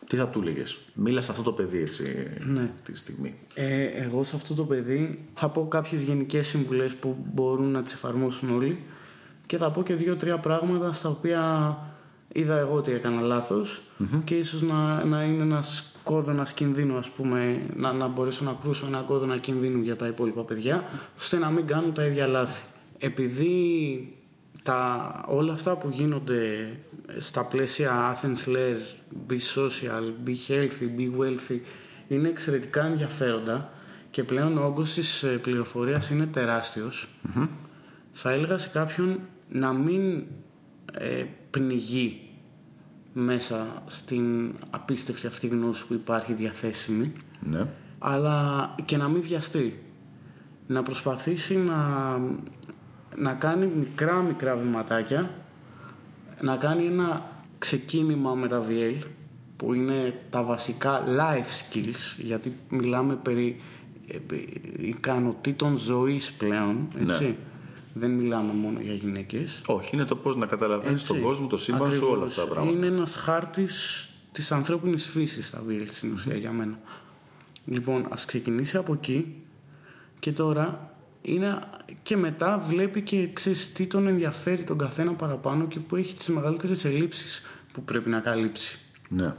τι 0.06 0.16
θα 0.16 0.28
του 0.28 0.40
έλεγες; 0.40 0.78
Μίλα 0.94 1.20
σε 1.20 1.30
αυτό 1.30 1.42
το 1.42 1.52
παιδί 1.52 1.78
έτσι 1.82 2.26
Ναι. 2.46 2.70
τη 2.82 2.96
στιγμή. 2.96 3.34
Ε, 3.54 3.84
εγώ 3.84 4.24
σε 4.24 4.36
αυτό 4.36 4.54
το 4.54 4.64
παιδί 4.64 5.24
θα 5.32 5.48
πω 5.48 5.68
κάποιες 5.68 6.02
γενικές 6.02 6.46
συμβουλές 6.46 6.94
που 6.94 7.16
μπορούν 7.34 7.70
να 7.70 7.82
τις 7.82 7.92
εφαρμόσουν 7.92 8.50
όλοι 8.50 8.78
και 9.46 9.56
θα 9.56 9.70
πω 9.70 9.82
και 9.82 9.94
δύο-τρία 9.94 10.38
πράγματα 10.38 10.92
στα 10.92 11.08
οποία 11.08 11.76
είδα 12.32 12.58
εγώ 12.58 12.74
ότι 12.74 12.92
έκανα 12.92 13.20
λάθος 13.20 13.82
και 14.24 14.34
ίσως 14.34 14.62
να, 14.62 15.04
να 15.04 15.22
είναι 15.22 15.42
ένας 15.42 15.94
κόδωνας 16.02 16.52
κινδύνου 16.54 16.96
ας 16.96 17.10
πούμε 17.10 17.66
να, 17.76 17.92
να 17.92 18.08
μπορέσω 18.08 18.44
να 18.44 18.58
κρούσω 18.62 18.86
ένα 18.86 19.00
κόδωνα 19.00 19.38
κινδύνου 19.38 19.82
για 19.82 19.96
τα 19.96 20.06
υπόλοιπα 20.06 20.42
παιδιά 20.42 20.84
ώστε 21.18 21.38
να 21.38 21.50
μην 21.50 21.66
κάνουν 21.66 21.94
τα 21.94 22.04
ίδια 22.04 22.26
λάθη. 22.26 22.64
Επειδή 22.98 24.16
τα, 24.62 25.24
όλα 25.28 25.52
αυτά 25.52 25.76
που 25.76 25.88
γίνονται 25.88 26.68
στα 27.18 27.44
πλαίσια 27.46 28.16
Athens 28.16 28.48
Lair, 28.48 28.78
Be 29.30 29.38
Social, 29.54 30.28
Be 30.28 30.34
Healthy, 30.48 30.98
Be 30.98 31.20
Wealthy 31.20 31.60
είναι 32.08 32.28
εξαιρετικά 32.28 32.84
ενδιαφέροντα 32.86 33.72
και 34.10 34.24
πλέον 34.24 34.58
ο 34.58 34.64
όγκος 34.64 34.92
της 34.94 35.22
ε, 35.22 35.28
πληροφορίας 35.28 36.10
είναι 36.10 36.26
τεράστιος. 36.26 37.08
Θα 38.12 38.30
έλεγα 38.30 38.58
σε 38.58 38.68
κάποιον 38.68 39.20
να 39.48 39.72
μην 39.72 40.24
ε, 40.92 41.24
πνιγεί 41.50 42.20
μέσα 43.12 43.82
στην 43.86 44.54
απίστευτη 44.70 45.26
αυτή 45.26 45.46
γνώση 45.46 45.86
που 45.86 45.94
υπάρχει 45.94 46.32
διαθέσιμη 46.32 47.12
Ναι. 47.40 47.66
αλλά 47.98 48.74
και 48.84 48.96
να 48.96 49.08
μην 49.08 49.22
βιαστεί. 49.22 49.82
Να 50.66 50.82
προσπαθήσει 50.82 51.56
να, 51.56 52.16
να 53.16 53.32
κάνει 53.32 53.66
μικρά 53.66 54.22
μικρά 54.22 54.56
βηματάκια, 54.56 55.30
να 56.40 56.56
κάνει 56.56 56.84
ένα 56.84 57.22
ξεκίνημα 57.58 58.34
με 58.34 58.48
τα 58.48 58.64
VL 58.68 59.04
που 59.56 59.74
είναι 59.74 60.22
τα 60.30 60.42
βασικά 60.42 61.04
life 61.06 61.74
skills 61.74 62.16
γιατί 62.18 62.56
μιλάμε 62.68 63.14
περί 63.14 63.60
ε, 64.06 64.18
περί 64.26 64.60
ικανοτήτων 64.78 65.76
ζωής 65.76 66.32
πλέον, 66.32 66.88
έτσι. 66.98 67.36
Δεν 67.96 68.10
μιλάμε 68.10 68.52
μόνο 68.52 68.80
για 68.80 68.94
γυναίκες. 68.94 69.60
Όχι, 69.66 69.96
είναι 69.96 70.04
το 70.04 70.16
πώς 70.16 70.36
να 70.36 70.46
καταλαβαίνεις 70.46 71.00
Έτσι. 71.00 71.12
τον 71.12 71.22
κόσμο, 71.22 71.46
το 71.46 71.56
σύμπαν 71.56 71.92
σου, 71.92 72.06
όλα 72.06 72.12
Ακριβώς. 72.12 72.28
αυτά 72.28 72.44
τα 72.44 72.48
πράγματα. 72.48 72.76
Είναι 72.76 72.86
ένας 72.86 73.14
χάρτης 73.14 74.08
της 74.32 74.52
ανθρώπινης 74.52 75.06
φύσης 75.06 75.50
τα 75.50 75.62
βίλ 75.66 75.90
στην 75.90 76.12
ουσία 76.12 76.36
για 76.36 76.50
μένα. 76.50 76.78
Λοιπόν, 77.64 78.06
ας 78.10 78.24
ξεκινήσει 78.24 78.76
από 78.76 78.92
εκεί 78.92 79.42
και 80.18 80.32
τώρα 80.32 80.93
είναι 81.26 81.58
και 82.02 82.16
μετά 82.16 82.58
βλέπει 82.58 83.02
και 83.02 83.28
ξέρεις 83.32 83.72
τι 83.72 83.86
τον 83.86 84.06
ενδιαφέρει 84.06 84.62
τον 84.62 84.78
καθένα 84.78 85.12
παραπάνω 85.12 85.66
και 85.66 85.78
που 85.78 85.96
έχει 85.96 86.14
τις 86.14 86.28
μεγαλύτερες 86.28 86.84
ελλείψεις 86.84 87.42
που 87.72 87.82
πρέπει 87.82 88.08
να 88.10 88.20
καλύψει. 88.20 88.78
Ναι. 89.08 89.34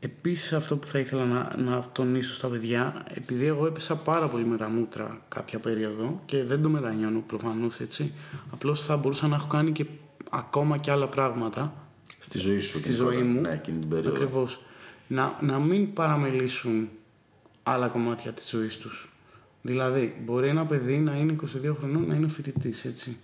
Επίσης 0.00 0.52
αυτό 0.52 0.76
που 0.76 0.86
θα 0.86 0.98
ήθελα 0.98 1.24
να, 1.24 1.56
να 1.56 1.84
τονίσω 1.92 2.34
στα 2.34 2.48
παιδιά, 2.48 3.04
επειδή 3.14 3.46
εγώ 3.46 3.66
έπεσα 3.66 3.96
πάρα 3.96 4.28
πολύ 4.28 4.44
με 4.44 4.56
τα 4.56 4.68
μούτρα 4.68 5.20
κάποια 5.28 5.58
περίοδο 5.58 6.22
και 6.26 6.44
δεν 6.44 6.62
το 6.62 6.68
μετανιώνω 6.68 7.22
προφανώς 7.26 7.80
έτσι, 7.80 8.14
απλώς 8.52 8.84
θα 8.84 8.96
μπορούσα 8.96 9.26
να 9.28 9.34
έχω 9.36 9.46
κάνει 9.46 9.72
και 9.72 9.86
ακόμα 10.30 10.76
και 10.78 10.90
άλλα 10.90 11.06
πράγματα 11.08 11.74
Στη 12.18 12.38
ζωή 12.38 12.58
σου. 12.60 12.68
στη 12.68 12.78
εκείνη 12.78 12.94
ζωή 12.96 13.12
τώρα. 13.14 13.24
μου. 13.26 13.40
Ναι, 13.40 13.52
εκείνη 13.52 13.78
την 13.78 13.88
περίοδο. 13.88 14.16
Ακριβώς. 14.16 14.60
Να, 15.06 15.36
να 15.40 15.58
μην 15.58 15.92
παραμελήσουν 15.92 16.88
άλλα 17.62 17.88
κομμάτια 17.88 18.32
της 18.32 18.48
ζωής 18.48 18.76
τους. 18.76 19.09
Δηλαδή, 19.62 20.14
μπορεί 20.24 20.48
ένα 20.48 20.66
παιδί 20.66 20.98
να 20.98 21.16
είναι 21.16 21.36
22 21.66 21.74
χρονών, 21.78 22.06
να 22.06 22.14
είναι 22.14 22.28
φοιτητής, 22.28 22.84
έτσι. 22.84 23.16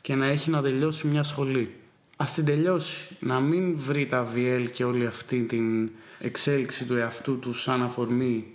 Και 0.00 0.14
να 0.14 0.26
έχει 0.26 0.50
να 0.50 0.62
τελειώσει 0.62 1.06
μια 1.06 1.22
σχολή. 1.22 1.74
Ας 2.16 2.34
την 2.34 2.44
τελειώσει. 2.44 3.16
Να 3.20 3.40
μην 3.40 3.76
βρει 3.76 4.06
τα 4.06 4.28
VL 4.34 4.66
και 4.72 4.84
όλη 4.84 5.06
αυτή 5.06 5.42
την 5.42 5.90
εξέλιξη 6.18 6.84
του 6.84 6.96
εαυτού 6.96 7.38
του 7.38 7.54
σαν 7.54 7.82
αφορμή 7.82 8.46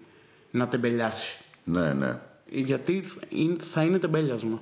να 0.51 0.67
τεμπελιάσει. 0.67 1.43
Ναι, 1.63 1.93
ναι. 1.93 2.19
Γιατί 2.49 3.03
είναι- 3.29 3.55
θα 3.71 3.83
είναι 3.83 3.99
τεμπέλιασμα. 3.99 4.61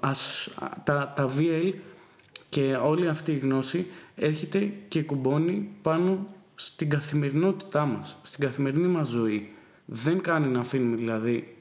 Ας, 0.00 0.48
τα, 0.84 1.12
τα 1.16 1.30
VL 1.38 1.72
και 2.48 2.74
όλη 2.82 3.08
αυτή 3.08 3.32
η 3.32 3.38
γνώση 3.38 3.86
έρχεται 4.16 4.72
και 4.88 5.02
κουμπώνει 5.02 5.68
πάνω 5.82 6.26
στην 6.54 6.90
καθημερινότητά 6.90 7.84
μας, 7.84 8.20
στην 8.22 8.44
καθημερινή 8.44 8.86
μας 8.86 9.08
ζωή. 9.08 9.50
Δεν 9.86 10.20
κάνει 10.20 10.46
να 10.46 10.60
αφήνουμε 10.60 10.96
δηλαδή 10.96 11.56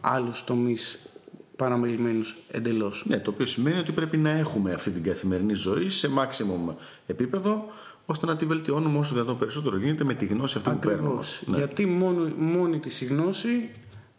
άλλους 0.00 0.44
τομείς 0.44 1.08
παραμελημένους 1.56 2.36
εντελώς. 2.50 3.04
Ναι, 3.06 3.20
το 3.20 3.30
οποίο 3.30 3.46
σημαίνει 3.46 3.78
ότι 3.78 3.92
πρέπει 3.92 4.16
να 4.16 4.30
έχουμε 4.30 4.72
αυτή 4.72 4.90
την 4.90 5.02
καθημερινή 5.02 5.54
ζωή 5.54 5.90
σε 5.90 6.08
maximum 6.18 6.74
επίπεδο, 7.06 7.64
ώστε 8.06 8.26
να 8.26 8.36
τη 8.36 8.46
βελτιώνουμε 8.46 8.98
όσο 8.98 9.14
δυνατόν 9.14 9.38
περισσότερο 9.38 9.76
γίνεται 9.76 10.04
με 10.04 10.14
τη 10.14 10.26
γνώση 10.26 10.56
αυτή 10.56 10.70
που 10.70 10.78
παίρνουμε. 10.78 11.06
Ακριβώς. 11.06 11.42
Ναι. 11.46 11.56
Γιατί 11.56 11.86
μόνο, 11.86 12.32
μόνη 12.36 12.78
της 12.78 13.00
η 13.00 13.04
γνώση 13.04 13.70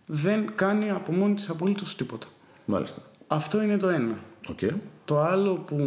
δεν 0.06 0.52
κάνει 0.56 0.90
από 0.90 1.12
μόνη 1.12 1.34
της 1.34 1.50
απολύτως 1.50 1.96
τίποτα. 1.96 2.28
Μάλιστα. 2.66 3.02
Αυτό 3.28 3.62
είναι 3.62 3.78
το 3.78 3.88
ένα. 3.88 4.20
Οκ. 4.50 4.60
Το 5.06 5.22
άλλο 5.22 5.54
που, 5.54 5.78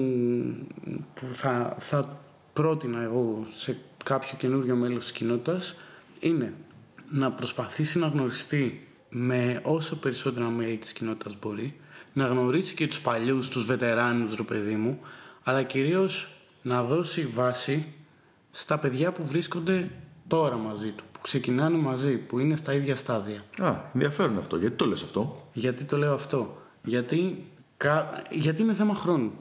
που 1.14 1.26
θα, 1.32 1.76
θα 1.78 2.18
πρότεινα 2.52 3.02
εγώ 3.02 3.46
σε 3.54 3.78
κάποιο 4.04 4.36
καινούριο 4.38 4.76
μέλος 4.76 5.02
της 5.02 5.12
κοινότητας 5.12 5.76
είναι 6.20 6.54
να 7.10 7.32
προσπαθήσει 7.32 7.98
να 7.98 8.06
γνωριστεί 8.06 8.86
με 9.08 9.60
όσο 9.64 9.96
περισσότερα 9.96 10.48
μέλη 10.48 10.76
της 10.76 10.92
κοινότητας 10.92 11.36
μπορεί, 11.40 11.80
να 12.12 12.26
γνωρίσει 12.26 12.74
και 12.74 12.86
τους 12.88 13.00
παλιούς, 13.00 13.48
τους 13.48 13.64
βετεράνους, 13.64 14.34
ρε 14.34 14.42
παιδί 14.42 14.74
μου, 14.74 15.00
αλλά 15.44 15.62
κυρίως 15.62 16.28
να 16.62 16.82
δώσει 16.82 17.26
βάση 17.26 17.86
στα 18.50 18.78
παιδιά 18.78 19.12
που 19.12 19.26
βρίσκονται 19.26 19.90
τώρα 20.28 20.56
μαζί 20.56 20.90
του, 20.90 21.04
που 21.12 21.20
ξεκινάνε 21.20 21.76
μαζί, 21.76 22.16
που 22.18 22.38
είναι 22.38 22.56
στα 22.56 22.74
ίδια 22.74 22.96
στάδια. 22.96 23.44
Α, 23.58 23.76
ενδιαφέρον 23.94 24.38
αυτό. 24.38 24.56
Γιατί 24.56 24.76
το 24.76 24.86
λες 24.86 25.02
αυτό; 25.02 25.48
Γιατί 25.52 25.84
το 25.84 25.96
λέω 25.96 26.14
αυτό; 26.14 26.62
Γιατί, 26.82 27.44
κα- 27.76 28.22
γιατί 28.30 28.62
είναι 28.62 28.74
θέμα 28.74 28.94
χρόνου 28.94 29.32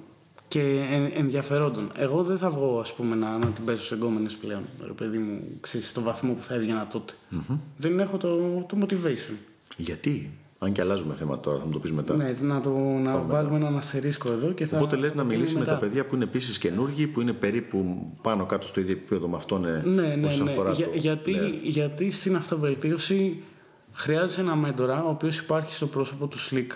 και 0.50 0.62
εν, 0.92 1.12
ενδιαφερόντων. 1.14 1.92
Εγώ 1.96 2.24
δεν 2.24 2.38
θα 2.38 2.50
βγω, 2.50 2.80
ας 2.80 2.94
πούμε, 2.94 3.16
να, 3.16 3.38
να 3.38 3.46
την 3.46 3.66
παίζω 3.66 3.84
σε 3.84 3.96
γκόμενες 3.96 4.34
πλέον, 4.34 4.62
ρε 4.86 4.92
παιδί 4.94 5.18
μου, 5.18 5.42
ξέρεις, 5.62 5.90
στο 5.90 6.02
βαθμό 6.02 6.34
που 6.34 6.44
θα 6.44 6.54
έβγαινα 6.54 6.88
τότε. 6.92 7.14
Δεν 7.78 8.00
έχω 8.00 8.18
το, 8.18 8.38
το 8.70 8.78
motivation. 8.82 9.34
Γιατί; 9.78 10.32
Αν 10.60 10.72
και 10.72 10.82
αλλάζουμε 10.82 11.14
θέμα 11.14 11.40
τώρα, 11.40 11.58
θα 11.60 11.66
μου 11.66 11.72
το 11.72 11.80
πεις 11.80 11.92
μετά. 11.92 12.16
Ναι, 12.16 12.36
να, 12.42 12.62
το, 12.62 12.70
να 13.04 13.18
βάλουμε 13.18 13.56
έναν 13.56 13.78
αστερίσκο 13.78 14.32
εδώ 14.32 14.52
και 14.52 14.66
θα... 14.66 14.78
Οπότε 14.78 14.96
λες 14.96 15.16
να 15.16 15.22
θα 15.22 15.28
μιλήσεις 15.28 15.54
με 15.54 15.60
μετά. 15.60 15.72
τα 15.74 15.78
παιδιά 15.80 16.06
που 16.06 16.16
είναι 16.16 16.24
επίσης 16.24 16.58
καινούργοι, 16.58 17.08
που 17.08 17.22
είναι 17.22 17.34
περίπου 17.34 18.08
πάνω 18.22 18.46
κάτω 18.46 18.68
στο 18.68 18.80
ίδιο 18.80 18.92
επίπεδο 18.94 19.28
με 19.28 19.36
αυτόν 19.36 19.66
ε, 19.66 19.82
Ναι, 19.86 20.16
ναι, 20.16 20.26
όσον 20.26 20.46
ναι. 20.46 20.52
αφορά 20.52 20.72
Για- 20.72 20.86
το- 20.90 20.98
γιατί, 20.98 21.32
ναι. 21.34 21.50
γιατί 21.64 22.12
στην 22.12 22.36
αυτοβελτίωση 22.36 23.42
χρειάζεται 23.94 24.42
ένα 24.42 24.56
μέντορα 24.56 25.04
ο 25.04 25.10
οποίος 25.10 25.38
υπάρχει 25.38 25.74
στο 25.74 25.86
πρόσωπο 25.88 26.28
του 26.28 26.38
Slick. 26.40 26.68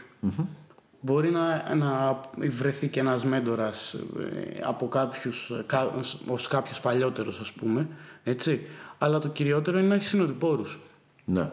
Μπορεί 1.05 1.31
να, 1.31 1.75
να 1.75 2.19
βρεθεί 2.49 2.87
και 2.87 2.99
ένας 2.99 3.25
μέντορας 3.25 3.93
ε, 3.93 4.59
από 4.63 4.87
κάποιους, 4.87 5.49
ε, 5.49 5.63
κα, 5.65 5.91
ως 6.27 6.47
κάποιος 6.47 6.79
παλιότερος 6.79 7.39
ας 7.39 7.51
πούμε, 7.51 7.87
έτσι. 8.23 8.67
Αλλά 8.97 9.19
το 9.19 9.27
κυριότερο 9.27 9.79
είναι 9.79 9.87
να 9.87 9.95
έχεις 9.95 10.07
συνοδοιπόρους. 10.07 10.79
Ναι. 11.25 11.49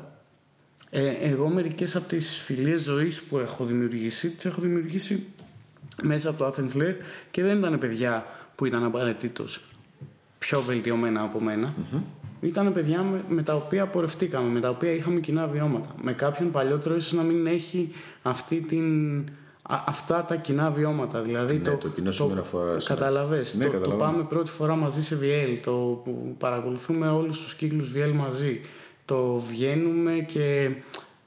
Ε, 0.91 1.09
εγώ 1.09 1.49
μερικές 1.49 1.97
από 1.97 2.09
τις 2.09 2.37
φιλίες 2.37 2.83
ζωής 2.83 3.23
που 3.23 3.39
έχω 3.39 3.65
δημιουργήσει, 3.65 4.31
τις 4.31 4.45
έχω 4.45 4.61
δημιουργήσει 4.61 5.27
μέσα 6.03 6.31
από 6.31 6.39
το 6.39 6.47
Athens 6.47 6.77
Lair 6.81 6.95
και 7.31 7.43
δεν 7.43 7.59
ήταν 7.59 7.79
παιδιά 7.79 8.27
που 8.55 8.65
ήταν 8.65 8.85
απαραίτητος 8.85 9.61
πιο 10.39 10.63
βελτιωμένα 10.63 11.23
από 11.23 11.41
μένα. 11.41 11.75
Ήταν 12.41 12.73
παιδιά 12.73 13.03
με, 13.03 13.25
με 13.29 13.43
τα 13.43 13.55
οποία 13.55 13.87
πορευτήκαμε, 13.87 14.49
με 14.49 14.61
τα 14.61 14.69
οποία 14.69 14.93
είχαμε 14.93 15.21
κοινά 15.21 15.47
βιώματα. 15.47 15.95
Με 16.03 16.13
κάποιον 16.13 16.51
παλιότερο 16.51 16.95
ίσως 16.97 17.13
να 17.13 17.23
μην 17.23 17.47
έχει 17.47 17.93
αυτή 18.23 18.61
την, 18.61 19.19
α- 19.63 19.85
αυτά 19.87 20.25
τα 20.25 20.37
κοινά 20.37 20.71
βιώματα. 20.71 21.21
Δηλαδή 21.23 21.55
Ναι, 21.65 21.71
το 21.77 21.89
κοινό 21.89 22.11
σημείο 22.11 22.33
αναφοράς, 22.33 22.89
ναι. 22.89 22.95
Καταλαβες. 22.95 23.55
Ναι, 23.55 23.65
το, 23.65 23.71
το 23.71 23.77
καταλαβαίνω. 23.79 24.11
πάμε 24.11 24.25
πρώτη 24.29 24.51
φορά 24.51 24.75
μαζί 24.77 25.03
σε 25.03 25.19
VL, 25.23 25.59
το 25.63 26.01
που 26.05 26.35
παρακολουθούμε 26.39 27.09
όλους 27.09 27.43
τους 27.43 27.55
κύκλους 27.55 27.93
VL 27.95 28.13
μαζί. 28.15 28.61
Το 29.05 29.39
βγαίνουμε 29.39 30.13
και 30.13 30.71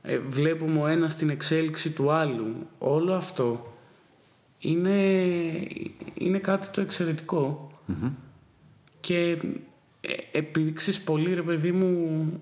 ε, 0.02 0.18
βλέπουμε 0.28 0.82
ο 0.82 0.88
ένας 0.88 1.16
την 1.16 1.30
εξέλιξη 1.30 1.90
του 1.92 2.12
άλλου. 2.12 2.56
Όλο 2.78 3.14
αυτό 3.14 3.74
είναι, 4.60 5.22
είναι 6.14 6.38
κάτι 6.38 6.68
το 6.68 6.82
εξαιρετικό 6.82 7.72
και 9.00 9.38
ε, 10.06 10.38
επειδή 10.38 10.74
ξέρεις 10.74 11.02
πολλοί 11.02 11.34
ρε 11.34 11.42
παιδί 11.42 11.72
μου 11.72 12.42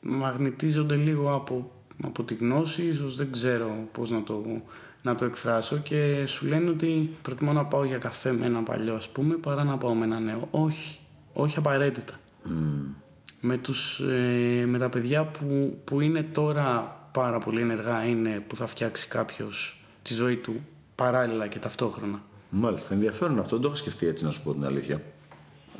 μαγνητίζονται 0.00 0.94
λίγο 0.94 1.34
από, 1.34 1.70
από 2.02 2.22
τη 2.22 2.34
γνώση 2.34 2.82
ίσως 2.82 3.16
δεν 3.16 3.32
ξέρω 3.32 3.88
πώς 3.92 4.10
να 4.10 4.22
το, 4.22 4.44
να 5.02 5.14
το 5.14 5.24
εκφράσω 5.24 5.76
και 5.76 6.24
σου 6.26 6.46
λένε 6.46 6.70
ότι 6.70 7.10
προτιμώ 7.22 7.52
να 7.52 7.64
πάω 7.64 7.84
για 7.84 7.98
καφέ 7.98 8.32
με 8.32 8.46
ένα 8.46 8.62
παλιό 8.62 8.94
ας 8.94 9.08
πούμε 9.08 9.34
παρά 9.34 9.64
να 9.64 9.78
πάω 9.78 9.94
με 9.94 10.04
ένα 10.04 10.20
νέο 10.20 10.48
όχι, 10.50 10.98
όχι 11.32 11.58
απαραίτητα 11.58 12.20
με, 13.40 13.56
τους, 13.56 14.00
ε, 14.00 14.64
με 14.66 14.78
τα 14.78 14.88
παιδιά 14.88 15.24
που, 15.24 15.78
που 15.84 16.00
είναι 16.00 16.22
τώρα 16.22 16.98
πάρα 17.12 17.38
πολύ 17.38 17.60
ενεργά 17.60 18.04
είναι 18.04 18.44
που 18.46 18.56
θα 18.56 18.66
φτιάξει 18.66 19.08
κάποιος 19.08 19.84
τη 20.02 20.14
ζωή 20.14 20.36
του 20.36 20.54
παράλληλα 20.94 21.46
και 21.46 21.58
ταυτόχρονα 21.58 22.22
Μάλιστα, 22.50 22.94
ενδιαφέρον 22.94 23.38
αυτό. 23.38 23.50
Δεν 23.50 23.60
το 23.60 23.68
είχα 23.68 23.76
σκεφτεί 23.76 24.06
έτσι 24.06 24.24
να 24.24 24.30
σου 24.30 24.42
πω 24.42 24.52
την 24.52 24.64
αλήθεια. 24.64 25.02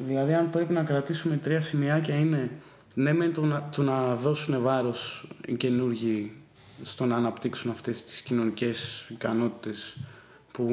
Δηλαδή, 0.07 0.35
αν 0.35 0.50
πρέπει 0.50 0.73
να 0.73 0.83
κρατήσουμε 0.83 1.37
τρία 1.37 1.61
σημειάκια, 1.61 2.14
είναι 2.14 2.50
ναι, 2.95 3.12
με 3.12 3.28
το 3.28 3.45
να, 3.45 3.69
το 3.76 3.83
να 3.83 4.14
δώσουν 4.14 4.62
βάρος 4.62 5.28
οι 5.47 5.54
καινούργοι 5.54 6.33
στο 6.83 7.04
να 7.04 7.16
αναπτύξουν 7.16 7.71
αυτές 7.71 8.04
τις 8.04 8.21
κοινωνικές 8.21 9.07
ικανότητες 9.11 9.97
που 10.52 10.66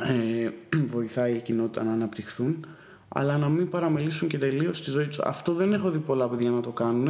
ε, 0.00 0.50
βοηθάει 0.94 1.34
η 1.34 1.40
κοινότητα 1.40 1.82
να 1.82 1.92
αναπτυχθούν 1.92 2.66
αλλά 3.08 3.38
να 3.38 3.48
μην 3.48 3.68
παραμελήσουν 3.68 4.28
και 4.28 4.38
τελείως 4.38 4.82
τη 4.82 4.90
ζωή 4.90 5.06
τους. 5.06 5.18
Αυτό 5.18 5.52
δεν 5.52 5.72
έχω 5.72 5.90
δει 5.90 5.98
πολλά 5.98 6.28
παιδιά 6.28 6.50
να 6.50 6.60
το 6.60 6.70
κάνουν. 6.70 7.08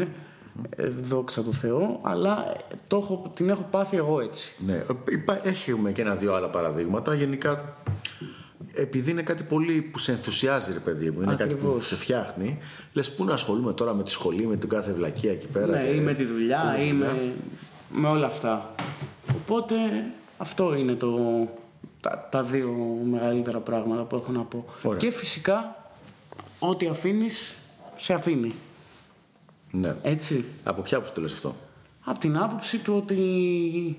Ε, 0.76 0.88
δόξα 0.88 1.42
τω 1.42 1.52
Θεώ, 1.52 2.00
αλλά 2.02 2.56
το 2.86 2.96
έχω, 2.96 3.32
την 3.34 3.48
έχω 3.48 3.66
πάθει 3.70 3.96
εγώ 3.96 4.20
έτσι. 4.20 4.54
Ναι, 4.58 4.84
έχουμε 5.66 5.92
και 5.92 6.02
ένα-δύο 6.02 6.34
άλλα 6.34 6.48
παραδείγματα. 6.48 7.14
Γενικά, 7.14 7.76
επειδή 8.76 9.10
είναι 9.10 9.22
κάτι 9.22 9.42
πολύ 9.42 9.80
που 9.80 9.98
σε 9.98 10.12
ενθουσιάζει, 10.12 10.72
ρε 10.72 10.78
παιδί 10.78 11.10
μου, 11.10 11.22
είναι 11.22 11.34
κάτι 11.34 11.54
που 11.54 11.80
σε 11.80 11.96
φτιάχνει, 11.96 12.58
λες 12.92 13.14
πού 13.14 13.24
να 13.24 13.32
ασχολούμαι 13.32 13.72
τώρα 13.72 13.94
με 13.94 14.02
τη 14.02 14.10
σχολή, 14.10 14.46
με 14.46 14.56
την 14.56 14.68
κάθε 14.68 14.92
βλακία 14.92 15.32
εκεί 15.32 15.46
πέρα. 15.46 15.66
Ναι, 15.66 15.88
ή 15.88 16.00
με 16.00 16.14
τη 16.14 16.24
δουλειά, 16.24 16.78
ή 16.78 16.92
με, 16.92 17.32
με 17.92 18.08
όλα 18.08 18.26
αυτά. 18.26 18.74
Οπότε 19.34 19.74
αυτό 20.38 20.74
είναι 20.74 20.94
το, 20.94 21.18
τα, 22.00 22.28
τα 22.30 22.42
δύο 22.42 22.70
μεγαλύτερα 23.10 23.58
πράγματα 23.58 24.02
που 24.02 24.16
έχω 24.16 24.32
να 24.32 24.42
πω. 24.42 24.64
Και 24.96 25.10
φυσικά 25.10 25.76
ό,τι 26.58 26.86
αφήνεις, 26.86 27.54
σε 27.96 28.14
αφήνει. 28.14 28.54
Ναι. 29.70 29.96
Έτσι. 30.02 30.44
Από 30.64 30.82
ποια 30.82 31.00
που 31.00 31.12
το 31.14 31.20
λες 31.20 31.32
αυτό; 31.32 31.54
Από 32.04 32.18
την 32.18 32.36
άποψη 32.36 32.78
του 32.78 32.94
ότι 32.96 33.96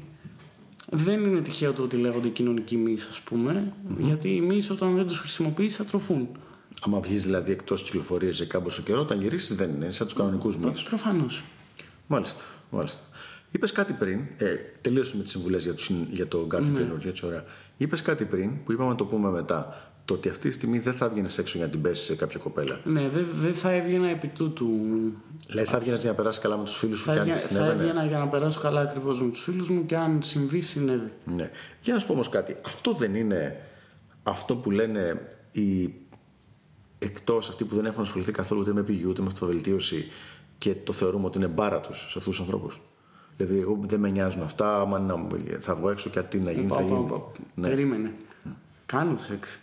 δεν 0.89 1.24
είναι 1.24 1.41
τυχαίο 1.41 1.74
το 1.74 1.82
ότι 1.82 1.96
λέγονται 1.96 2.27
κοινωνικοί 2.27 2.77
μυς, 2.77 3.08
ας 3.08 3.20
πουμε 3.20 3.74
γιατί 3.98 4.36
οι 4.36 4.41
μυς 4.41 4.70
όταν 4.70 4.96
δεν 4.96 5.08
τους 5.08 5.17
χρησιμοποιείς 5.17 5.75
θα 5.75 5.86
τροφούν. 5.86 6.27
Άμα 6.82 7.00
βγεις 7.00 7.24
δηλαδή 7.24 7.51
εκτός 7.51 7.84
κυκλοφορίας 7.84 8.36
για 8.36 8.46
κάμποσο 8.46 8.82
καιρό, 8.82 9.00
όταν 9.00 9.22
γυρίσεις 9.22 9.56
δεν 9.56 9.70
είναι, 9.70 9.91
σαν 9.91 10.08
τους 10.08 10.15
κανονικούς 10.15 10.58
μυς. 10.58 10.84
Προφανώς. 10.84 11.44
Μάλιστα, 12.08 12.44
μάλιστα. 12.70 13.03
Είπες 13.51 13.72
κάτι 13.72 13.94
πριν, 13.94 14.20
ε, 14.38 14.56
τελείωσαμε 14.82 15.24
τις 15.24 15.32
συμβουλές 15.32 15.63
για, 15.63 15.75
για 16.10 16.27
το 16.27 16.46
κάτι 16.46 16.70
ναι. 16.70 16.79
καινούργιο, 16.79 17.10
έτσι 17.10 17.25
ωραία. 17.25 17.44
Είπες 17.77 18.01
κάτι 18.01 18.25
πριν 18.25 18.63
που 18.63 18.72
είπαμε 18.72 18.89
να 18.89 18.96
το 18.96 19.06
πούμε 19.06 19.29
μετά 19.29 19.91
το 20.08 20.14
ότι 20.14 20.30
αυτή 20.30 20.48
τη 20.48 20.54
στιγμή 20.54 20.80
δεν 20.80 20.94
θα 20.94 21.06
έβγαινες 21.06 21.38
έξω 21.38 21.58
για 21.58 21.66
να 21.66 21.72
την 21.72 21.82
πέσει 21.82 22.04
σε 22.04 22.16
κάποια 22.16 22.40
κοπέλα. 22.40 22.80
Ναι, 22.84 23.10
δεν 23.10 23.28
δε 23.36 23.52
θα 23.52 23.72
έβγαινα 23.72 24.10
επί 24.10 24.28
τούτου. 24.28 24.70
Δηλαδή 25.48 25.68
θα 25.68 25.78
έβγαινες 25.78 26.02
για 26.02 26.10
να 26.10 26.16
περάσεις 26.16 26.42
καλά 26.42 26.58
με 26.58 26.64
τους 26.64 26.76
φίλους 26.76 27.00
σου 27.00 27.06
θα 27.06 27.14
και 27.14 27.20
αν 27.20 27.36
Θα 27.36 27.66
έβγαινα 27.66 28.06
για 28.06 28.18
να 28.18 28.28
περάσω 28.28 28.60
καλά 28.60 28.82
ακριβώς 28.82 29.22
με 29.22 29.30
τους 29.30 29.44
φίλους 29.44 29.70
μου 29.70 29.86
και 29.86 29.98
αν 29.98 30.24
συμβεί, 30.24 30.62
συνέβη. 30.62 31.12
Ναι. 31.36 31.52
Για 31.82 31.94
να 31.94 32.00
σου 32.00 32.06
πω 32.08 32.14
όμως 32.14 32.30
κάτι. 32.30 32.56
Αυτό 32.66 32.92
δεν 32.92 33.16
είναι 33.16 33.62
αυτό 34.24 34.56
που 34.56 34.72
λένε 34.72 35.22
οι 35.52 35.94
εκτός 37.00 37.50
αυτοί 37.50 37.66
που 37.66 37.76
δεν 37.76 37.86
έχουν 37.86 38.02
ασχοληθεί 38.02 38.32
καθόλου 38.32 38.62
ούτε 38.62 38.74
με 38.74 38.84
πηγή 38.84 39.06
ούτε 39.06 39.22
με 39.22 39.28
αυτοβελτίωση 39.32 40.06
και 40.58 40.76
το 40.76 40.94
θεωρούμε 40.94 41.26
ότι 41.26 41.38
είναι 41.38 41.48
μπάρα 41.48 41.80
τους 41.80 41.98
σε 41.98 42.18
αυτούς 42.18 42.24
τους 42.24 42.40
ανθρώπους. 42.40 42.82
Δηλαδή, 43.38 43.60
εγώ 43.60 43.80
δεν 43.82 44.00
με 44.00 44.10
νοιάζουν 44.10 44.42
αυτά. 44.42 44.80
Άμα 44.82 45.18
θα 45.60 45.76
βγω 45.76 45.90
έξω 45.90 46.10
και 46.10 46.22
τι 46.22 46.40
να 46.40 46.52
γίνει, 46.52 46.68
θα 46.68 46.82
γίνει. 46.82 47.24
Ναι. 47.56 47.68
Περίμενε. 47.68 48.14
Κάνω 48.86 49.18
σεξ. 49.18 49.60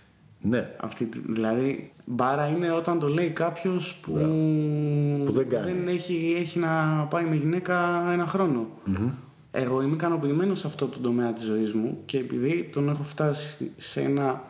Ναι. 0.48 0.70
Αυτή, 0.80 1.08
δηλαδή, 1.28 1.92
μπάρα 2.06 2.48
είναι 2.48 2.72
όταν 2.72 2.98
το 2.98 3.08
λέει 3.08 3.30
κάποιος 3.30 3.94
που, 3.94 4.12
που 5.24 5.32
δεν, 5.32 5.48
κάνει. 5.48 5.72
δεν 5.72 5.88
έχει, 5.88 6.34
έχει 6.38 6.58
να 6.58 7.04
πάει 7.10 7.24
με 7.24 7.36
γυναίκα 7.36 8.04
ένα 8.12 8.26
χρόνο. 8.26 8.66
Mm-hmm. 8.86 9.10
Εγώ 9.50 9.82
είμαι 9.82 9.94
ικανοποιημένος 9.94 10.58
σε 10.58 10.66
αυτό 10.66 10.86
το 10.86 10.98
τομέα 10.98 11.32
της 11.32 11.44
ζωής 11.44 11.72
μου 11.72 11.98
και 12.06 12.18
επειδή 12.18 12.68
τον 12.72 12.88
έχω 12.88 13.02
φτάσει 13.02 13.70
σε 13.76 14.00
ένα. 14.00 14.42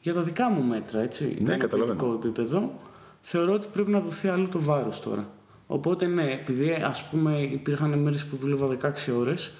για 0.00 0.14
τα 0.14 0.22
δικά 0.22 0.50
μου 0.50 0.62
μέτρα, 0.62 1.00
έτσι. 1.00 1.36
Ναι, 1.42 1.56
καταλαβαίνω. 1.56 2.12
επίπεδο, 2.14 2.72
θεωρώ 3.20 3.52
ότι 3.52 3.66
πρέπει 3.72 3.90
να 3.90 4.00
δοθεί 4.00 4.28
άλλο 4.28 4.48
το 4.48 4.60
βάρος 4.60 5.00
τώρα. 5.00 5.28
Οπότε 5.66 6.06
ναι, 6.06 6.30
επειδή 6.30 6.72
ας 6.72 7.04
πούμε 7.04 7.40
υπήρχαν 7.40 7.98
μέρες 7.98 8.24
που 8.24 8.36
δούλευα 8.36 8.76
16 8.82 9.18
ωρες 9.18 9.52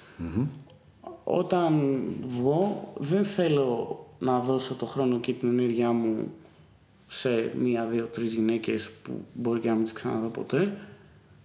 όταν 1.23 2.01
βγω 2.25 2.93
δεν 2.97 3.23
θέλω 3.23 3.99
να 4.21 4.39
δώσω 4.39 4.73
το 4.73 4.85
χρόνο 4.85 5.19
και 5.19 5.33
την 5.33 5.49
ενέργειά 5.49 5.91
μου 5.91 6.31
σε 7.07 7.51
μία, 7.59 7.85
δύο, 7.85 8.05
τρεις 8.05 8.33
γυναίκες 8.33 8.89
που 9.03 9.25
μπορεί 9.33 9.59
και 9.59 9.67
να 9.67 9.75
μην 9.75 9.83
τις 9.83 9.93
ξαναδώ 9.93 10.27
ποτέ. 10.27 10.77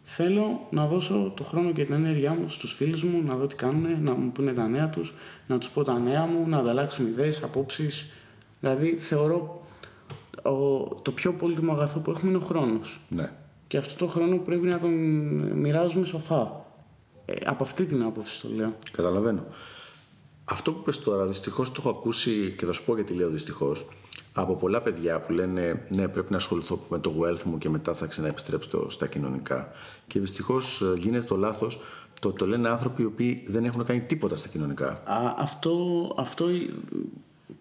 Θέλω 0.03 0.67
να 0.71 0.87
δώσω 0.87 1.33
το 1.37 1.45
χρόνο 1.45 1.73
και 1.73 1.85
την 1.85 1.95
ενέργειά 1.95 2.35
μου 2.35 2.49
στους 2.49 2.73
φίλους 2.73 3.03
μου, 3.03 3.23
να 3.23 3.35
δω 3.35 3.47
τι 3.47 3.55
κάνουν, 3.55 4.03
να 4.03 4.15
μου 4.15 4.33
πούνε 4.33 4.53
τα 4.53 4.69
νέα 4.69 4.89
τους, 4.89 5.15
να 5.47 5.59
τους 5.59 5.69
πω 5.69 5.85
τα 5.85 5.99
νέα 5.99 6.27
μου, 6.27 6.49
να 6.49 6.59
ανταλλάξουμε 6.59 7.09
ιδέες, 7.09 7.43
απόψεις. 7.43 8.11
Δηλαδή 8.61 8.97
θεωρώ 8.99 9.61
το 11.03 11.13
πιο 11.15 11.33
πολύτιμο 11.33 11.73
αγαθό 11.73 11.99
που 11.99 12.11
έχουμε 12.11 12.31
είναι 12.31 12.39
ο 12.43 12.47
χρόνος. 12.47 13.01
Ναι. 13.09 13.31
Και 13.67 13.77
αυτό 13.77 13.95
το 13.95 14.07
χρόνο 14.07 14.37
πρέπει 14.39 14.67
να 14.67 14.79
τον 14.79 14.93
μοιράζουμε 15.59 16.07
σοφά. 16.07 16.65
Ε, 17.27 17.35
από 17.45 17.63
αυτή 17.63 17.85
την 17.85 18.03
άποψη 18.03 18.41
το 18.41 18.49
λέω. 18.55 18.73
Καταλαβαίνω. 18.93 19.45
Αυτό 20.49 20.73
που 20.73 20.83
πες 20.83 20.99
τώρα, 20.99 21.27
δυστυχώς 21.27 21.73
το 21.73 21.77
έχω 21.79 21.91
ακούσει 21.91 22.55
και 22.59 22.67
θα 22.67 22.73
σου 22.73 22.85
πω 22.85 22.95
γιατί 22.95 23.15
λέω 23.15 23.29
δυστυχώς. 23.29 23.89
Από 24.33 24.55
πολλά 24.55 24.83
παιδιά 24.83 25.21
που 25.21 25.33
λένε 25.33 25.87
ναι, 25.89 26.09
πρέπει 26.09 26.31
να 26.31 26.37
ασχοληθώ 26.37 26.81
με 26.89 26.99
το 26.99 27.15
wealth 27.21 27.43
μου 27.43 27.59
και 27.59 27.69
μετά 27.69 27.95
θα 27.95 28.07
ξαναεπιστρέψω 28.07 28.91
στα 28.91 29.07
κοινωνικά. 29.07 29.69
Και 30.07 30.21
δυστυχώς 30.21 30.81
ε, 30.81 30.99
γίνεται 30.99 31.27
το 31.27 31.37
λάθος 31.37 31.81
το, 32.21 32.33
το 32.33 32.47
λένε 32.47 32.69
άνθρωποι 32.69 33.03
οι 33.03 33.05
οποίοι 33.05 33.45
δεν 33.47 33.65
έχουν 33.65 33.85
κάνει 33.85 34.01
τίποτα 34.01 34.37
στα 34.37 34.49
κοινωνικά. 34.49 34.89
Α, 34.89 35.35
αυτό, 35.39 35.75
αυτό 36.19 36.47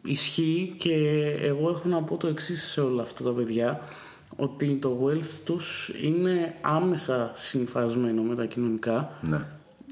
ισχύει 0.01 0.75
και 0.77 0.93
εγώ 1.41 1.69
έχω 1.69 1.87
να 1.87 2.03
πω 2.03 2.17
το 2.17 2.27
εξής 2.27 2.63
σε 2.71 2.81
όλα 2.81 3.01
αυτά 3.01 3.23
τα 3.23 3.31
παιδιά 3.31 3.81
ότι 4.35 4.75
το 4.75 5.05
wealth 5.05 5.39
τους 5.43 5.91
είναι 6.01 6.55
άμεσα 6.61 7.31
συμφασμένο 7.33 8.21
με 8.21 8.35
τα 8.35 8.45
κοινωνικά 8.45 9.11
ναι 9.21 9.45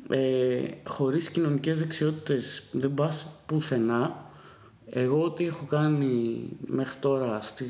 ε, 0.09 0.61
χωρίς 0.85 1.29
κοινωνικές 1.29 1.79
δεξιότητες 1.79 2.63
δεν 2.71 2.93
πας 2.93 3.27
πουθενά. 3.45 4.31
Εγώ 4.89 5.23
ό,τι 5.23 5.45
έχω 5.45 5.65
κάνει 5.65 6.43
μέχρι 6.65 6.99
τώρα 6.99 7.41
στη, 7.41 7.65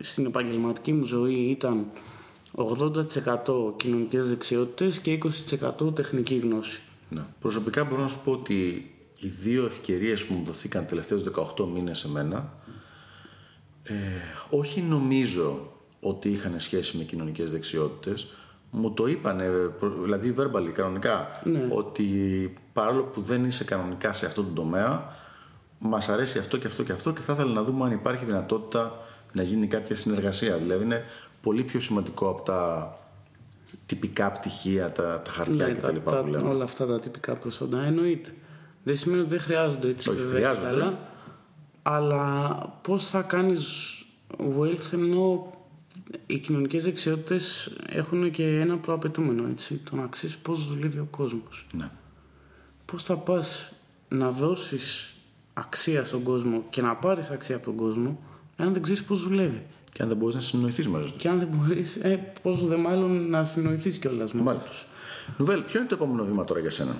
στην 0.00 0.26
επαγγελματική 0.26 0.92
μου 0.92 1.04
ζωή 1.04 1.34
ήταν 1.34 1.86
80% 2.56 3.72
κοινωνικές 3.76 4.28
δεξιότητες 4.28 4.98
και 4.98 5.18
20% 5.88 5.94
τεχνική 5.94 6.36
γνώση. 6.36 6.80
Ναι. 7.08 7.22
Προσωπικά 7.40 7.84
μπορώ 7.84 8.02
να 8.02 8.08
σου 8.08 8.20
πω 8.24 8.32
ότι 8.32 8.90
οι 9.20 9.28
δύο 9.28 9.64
ευκαιρίες 9.64 10.24
που 10.24 10.34
μου 10.34 10.44
δοθήκαν 10.44 10.86
τελευταίους 10.86 11.22
18 11.56 11.66
μήνες 11.74 11.98
σε 11.98 12.08
μένα 12.08 12.52
ε, 13.82 13.94
όχι 14.50 14.80
νομίζω 14.80 15.72
ότι 16.00 16.28
είχαν 16.28 16.60
σχέση 16.60 16.96
με 16.96 17.04
κοινωνικές 17.04 17.50
δεξιότητες 17.50 18.26
μου 18.76 18.92
το 18.92 19.06
είπανε, 19.06 19.50
δηλαδή 20.02 20.34
verbally, 20.38 20.70
κανονικά, 20.72 21.40
ναι. 21.44 21.68
ότι 21.70 22.04
παρόλο 22.72 23.02
που 23.02 23.20
δεν 23.20 23.44
είσαι 23.44 23.64
κανονικά 23.64 24.12
σε 24.12 24.26
αυτό 24.26 24.42
το 24.42 24.50
τομέα, 24.54 25.12
μας 25.78 26.08
αρέσει 26.08 26.38
αυτό 26.38 26.56
και 26.56 26.66
αυτό 26.66 26.82
και 26.82 26.92
αυτό 26.92 27.12
και 27.12 27.20
θα 27.20 27.32
ήθελα 27.32 27.52
να 27.52 27.62
δούμε 27.62 27.84
αν 27.84 27.92
υπάρχει 27.92 28.24
δυνατότητα 28.24 28.98
να 29.32 29.42
γίνει 29.42 29.66
κάποια 29.66 29.96
συνεργασία. 29.96 30.56
Δηλαδή 30.56 30.84
είναι 30.84 31.04
πολύ 31.42 31.62
πιο 31.62 31.80
σημαντικό 31.80 32.28
από 32.28 32.42
τα 32.42 32.92
τυπικά 33.86 34.32
πτυχία, 34.32 34.92
τα, 34.92 35.20
τα 35.24 35.30
χαρτιά 35.30 35.66
ναι, 35.66 35.72
κτλ. 35.72 35.96
Τα, 36.04 36.24
τα, 36.24 36.40
όλα 36.48 36.64
αυτά 36.64 36.86
τα 36.86 37.00
τυπικά 37.00 37.34
προσόντα 37.34 37.82
εννοείται. 37.82 38.34
Δεν 38.82 38.96
σημαίνει 38.96 39.20
ότι 39.20 39.30
δεν 39.30 39.40
χρειάζονται 39.40 39.88
έτσι. 39.88 40.10
Όχι, 40.10 40.20
χρειάζονται. 40.20 40.96
αλλά 41.82 42.56
πώς 42.82 43.08
θα 43.08 43.22
κάνεις 43.22 43.94
wealth 44.38 44.92
ενώ 44.92 45.53
οι 46.26 46.38
κοινωνικές 46.38 46.84
δεξιότητες 46.84 47.76
έχουν 47.88 48.30
και 48.30 48.58
ένα 48.60 48.76
προαπαιτούμενο, 48.76 49.48
έτσι, 49.48 49.80
το 49.90 49.96
να 49.96 50.06
ξέρεις 50.06 50.36
πώς 50.36 50.66
δουλεύει 50.66 50.98
ο 50.98 51.08
κόσμος. 51.10 51.66
Ναι. 51.72 51.90
Πώς 52.84 53.02
θα 53.02 53.16
πας 53.16 53.72
να 54.08 54.30
δώσεις 54.30 55.14
αξία 55.54 56.04
στον 56.04 56.22
κόσμο 56.22 56.64
και 56.70 56.82
να 56.82 56.96
πάρεις 56.96 57.30
αξία 57.30 57.56
από 57.56 57.64
τον 57.64 57.76
κόσμο, 57.76 58.18
αν 58.56 58.72
δεν 58.72 58.82
ξέρεις 58.82 59.04
πώς 59.04 59.22
δουλεύει. 59.22 59.66
Και 59.92 60.02
αν 60.02 60.08
δεν 60.08 60.16
μπορείς 60.16 60.34
να 60.34 60.40
συνοηθείς 60.40 60.88
μαζί 60.88 61.10
τους. 61.10 61.20
Και 61.20 61.28
αν 61.28 61.38
δεν 61.38 61.48
μπορείς, 61.52 61.96
ε, 61.96 62.32
πώς 62.42 62.66
δε 62.66 62.76
μάλλον 62.76 63.28
να 63.30 63.44
συνοηθείς 63.44 63.98
κιόλας 63.98 64.32
μαζί 64.32 64.68
τους. 64.68 64.86
Νουβέλ, 65.38 65.62
ποιο 65.62 65.80
είναι 65.80 65.88
το 65.88 65.94
επόμενο 65.94 66.24
βήμα 66.24 66.44
τώρα 66.44 66.60
για 66.60 66.70
σένα; 66.70 66.96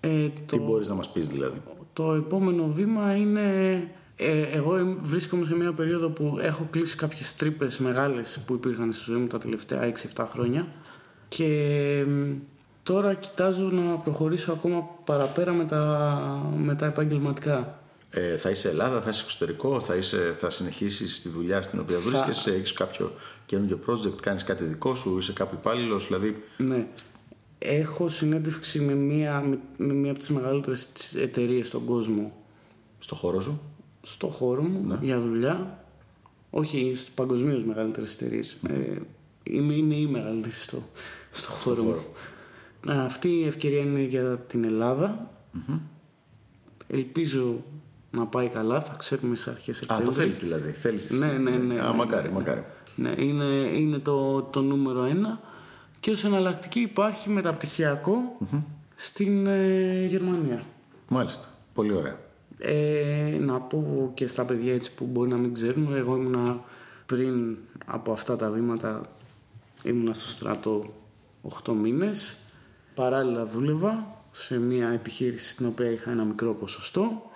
Ε, 0.00 0.28
Τι 0.46 0.58
μπορείς 0.58 0.88
να 0.88 0.94
μας 0.94 1.12
πεις 1.12 1.28
δηλαδή; 1.28 1.60
Το 1.92 2.12
επόμενο 2.12 2.68
βήμα 2.68 3.16
είναι 3.16 3.90
ε, 4.22 4.56
εγώ 4.56 4.96
βρίσκομαι 5.02 5.46
σε 5.46 5.54
μια 5.54 5.72
περίοδο 5.72 6.08
που 6.08 6.36
έχω 6.40 6.68
κλείσει 6.70 6.96
κάποιες 6.96 7.34
τρύπες 7.34 7.78
μεγάλες 7.78 8.38
που 8.46 8.54
υπήρχαν 8.54 8.92
στη 8.92 9.04
ζωή 9.10 9.20
μου 9.20 9.26
τα 9.26 9.38
τελευταία 9.38 9.92
6-7 10.14 10.26
χρόνια 10.30 10.66
και 11.28 12.04
τώρα 12.82 13.14
κοιτάζω 13.14 13.70
να 13.70 13.96
προχωρήσω 13.96 14.52
ακόμα 14.52 14.88
παραπέρα 15.04 15.52
με 15.52 15.64
τα, 15.64 16.52
με 16.56 16.74
τα 16.74 16.86
επαγγελματικά. 16.86 17.80
Ε, 18.10 18.36
θα 18.36 18.50
είσαι 18.50 18.68
Ελλάδα, 18.68 19.00
θα 19.00 19.10
είσαι 19.10 19.22
εξωτερικό, 19.24 19.80
θα, 19.80 19.94
είσαι, 19.94 20.32
θα 20.34 20.50
συνεχίσεις 20.50 21.22
τη 21.22 21.28
δουλειά 21.28 21.62
στην 21.62 21.80
οποία 21.80 21.96
θα... 21.96 22.10
βρίσκεσαι, 22.10 22.50
έχεις 22.50 22.72
κάποιο 22.72 23.12
καινούργιο 23.46 23.78
project, 23.86 24.20
κάνεις 24.22 24.44
κάτι 24.44 24.64
δικό 24.64 24.94
σου, 24.94 25.18
είσαι 25.18 25.32
κάποιο 25.32 25.58
υπάλληλο, 25.60 25.98
δηλαδή... 25.98 26.42
Ναι. 26.56 26.86
Έχω 27.58 28.08
συνέντευξη 28.08 28.80
με 28.80 28.92
μία, 28.92 29.40
με, 29.40 29.58
με 29.76 29.92
μία 29.92 30.10
από 30.10 30.18
τις 30.18 30.28
μεγαλύτερες 30.28 30.88
εταιρείες 31.16 31.66
στον 31.66 31.84
κόσμο. 31.84 32.32
Στο 32.98 33.14
χώρο 33.14 33.40
σου; 33.40 33.60
Στο 34.02 34.26
χώρο 34.28 34.62
μου 34.62 34.84
ναι. 34.86 34.98
για 35.02 35.20
δουλειά 35.20 35.84
όχι 36.50 36.96
παγκοσμίως 37.14 37.64
μεγαλύτερες 37.64 38.14
εταιρείες. 38.14 38.56
Ε, 38.68 38.96
είναι, 39.42 39.74
είναι 39.74 39.94
η 39.94 40.06
μεγαλύτερη 40.06 40.54
στο, 40.54 40.82
στο 41.32 41.50
χώρο 41.52 41.82
μου. 41.82 41.96
Ε, 42.88 42.98
Αυτή 43.04 43.28
η 43.28 43.44
ευκαιρία 43.46 43.80
είναι 43.80 44.00
για 44.02 44.38
την 44.38 44.64
Ελλάδα. 44.64 45.30
Ελπίζω 46.86 47.64
να 48.10 48.26
πάει 48.26 48.48
καλά, 48.48 48.80
θα 48.80 48.94
ξέρουμε 48.98 49.36
στις 49.36 49.52
αρχές 49.52 49.76
Α, 49.76 49.78
Σεπτέμβρη. 49.78 50.06
το 50.06 50.12
θέλεις 50.12 50.38
δηλαδή. 50.38 50.70
Θέλεις 50.70 51.06
τις- 51.06 51.18
Ναι, 51.18 51.26
ναι, 51.32 51.50
ναι, 51.50 51.80
Α, 51.80 51.90
ναι, 51.90 51.96
μακάρι, 51.96 52.28
ναι. 52.28 52.34
μακάρι. 52.34 52.64
Ναι, 52.96 53.14
είναι, 53.18 53.44
είναι 53.78 53.98
το, 53.98 54.42
το 54.42 54.60
νούμερο 54.62 55.04
ένα. 55.04 55.40
Και 56.00 56.10
ως 56.10 56.24
εναλλακτική 56.24 56.80
υπάρχει 56.80 57.28
μεταπτυχιακό 57.30 58.38
στην 58.96 59.46
ε, 59.46 60.04
Γερμανία. 60.06 60.64
Μάλιστα. 61.08 61.46
Πολύ 61.74 61.92
ωραία. 61.92 62.18
Ε, 62.64 63.36
να 63.40 63.60
πω 63.60 64.10
και 64.14 64.26
στα 64.26 64.44
παιδιά 64.44 64.74
έτσι 64.74 64.94
που 64.94 65.04
μπορεί 65.04 65.30
να 65.30 65.36
μην 65.36 65.54
ξέρουν, 65.54 65.94
εγώ 65.94 66.16
ήμουνα 66.16 66.60
πριν 67.06 67.56
από 67.86 68.12
αυτά 68.12 68.36
τα 68.36 68.50
βήματα, 68.50 69.10
ήμουνα 69.84 70.14
στο 70.14 70.28
στρατό 70.28 70.92
8 71.64 71.72
μήνες. 71.72 72.36
Παράλληλα 72.94 73.46
δούλευα 73.46 74.06
σε 74.32 74.58
μια 74.58 74.88
επιχείρηση 74.88 75.48
στην 75.48 75.66
οποία 75.66 75.90
είχα 75.90 76.10
ένα 76.10 76.24
μικρό 76.24 76.54
ποσοστό 76.54 77.30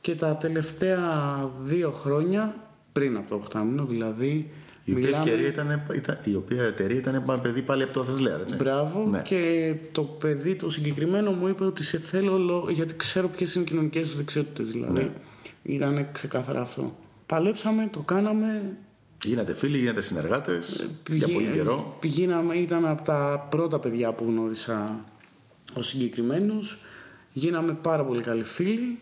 και 0.00 0.14
τα 0.14 0.36
τελευταία 0.36 1.50
δύο 1.62 1.90
χρόνια, 1.90 2.54
πριν 2.92 3.16
από 3.16 3.28
το 3.28 3.34
8 3.58 3.62
μήνο 3.64 3.84
δηλαδή, 3.84 4.50
Η 4.84 4.92
οποία, 4.92 5.04
μιλάμε- 5.04 5.26
ευκαιρία 5.28 5.48
ήταν, 5.48 5.82
ήταν, 5.94 6.18
η 6.24 6.34
οποία 6.34 6.62
εταιρεία 6.62 6.96
ήταν 6.98 7.22
πα- 7.26 7.38
παιδί 7.38 7.62
πάλι 7.62 7.82
από 7.82 7.92
το 7.92 8.00
Athens 8.06 8.20
Lair, 8.36 8.40
έτσι. 8.40 8.54
Μπράβο. 8.56 9.06
Ναι. 9.10 9.22
Και 9.22 9.74
το 9.92 10.02
παιδί 10.02 10.54
το 10.54 10.70
συγκεκριμένο 10.70 11.30
μου 11.30 11.48
είπε 11.48 11.64
ότι 11.64 11.84
σε 11.84 11.98
θέλω 11.98 12.38
λο- 12.38 12.70
γιατί 12.70 12.94
ξέρω 12.96 13.28
ποιες 13.28 13.54
είναι 13.54 13.64
οι 13.64 13.66
κοινωνικές 13.68 14.10
του 14.10 14.16
δεξιότητες. 14.16 14.72
Δηλαδή. 14.72 14.92
Ναι. 14.92 15.10
Ήταν 15.62 16.06
ξεκάθαρα 16.12 16.60
αυτό. 16.60 16.96
Παλέψαμε, 17.26 17.88
το 17.92 18.00
κάναμε. 18.00 18.62
Γίνατε 19.24 19.54
φίλοι, 19.54 19.78
γίνατε 19.78 20.00
συνεργάτες 20.00 20.76
για 20.76 20.88
πηγα- 21.02 21.28
πολύ 21.32 21.50
καιρό. 21.52 21.96
Πηγαίναμε, 22.00 22.54
ήταν 22.54 22.86
από 22.86 23.02
τα 23.02 23.46
πρώτα 23.50 23.78
παιδιά 23.78 24.12
που 24.12 24.24
γνώρισα 24.24 25.04
ο 25.74 25.82
συγκεκριμένο. 25.82 26.54
Γίναμε 27.32 27.72
πάρα 27.82 28.04
πολύ 28.04 28.22
καλοί 28.22 28.42
φίλοι 28.44 28.98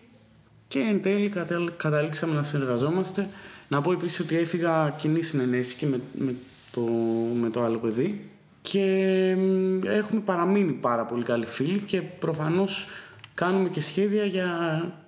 και 0.69 0.79
εν 0.79 1.03
τέλει 1.03 1.29
κατέλ- 1.29 1.71
καταλήξαμε 1.77 2.35
να 2.35 2.43
συνεργαζόμαστε. 2.43 3.29
Να 3.73 3.81
πω 3.81 3.93
επίσης 3.93 4.21
ότι 4.21 4.37
έφυγα 4.39 4.95
κοινή 4.99 5.23
συνενέση 5.23 5.75
και 5.77 5.87
με, 5.87 6.01
με, 6.19 6.35
το, 6.73 6.81
με 7.41 7.51
το 7.51 7.63
άλλο 7.63 7.79
παιδί 7.79 8.31
και 8.63 8.85
μ, 9.39 9.79
έχουμε 9.87 10.21
παραμείνει 10.25 10.73
πάρα 10.73 11.05
πολύ 11.05 11.23
καλοί 11.25 11.47
φίλοι 11.47 11.79
και 11.79 12.03
προφανώς 12.03 12.87
κάνουμε 13.35 13.69
και 13.69 13.81
σχέδια 13.81 14.25
για 14.25 14.49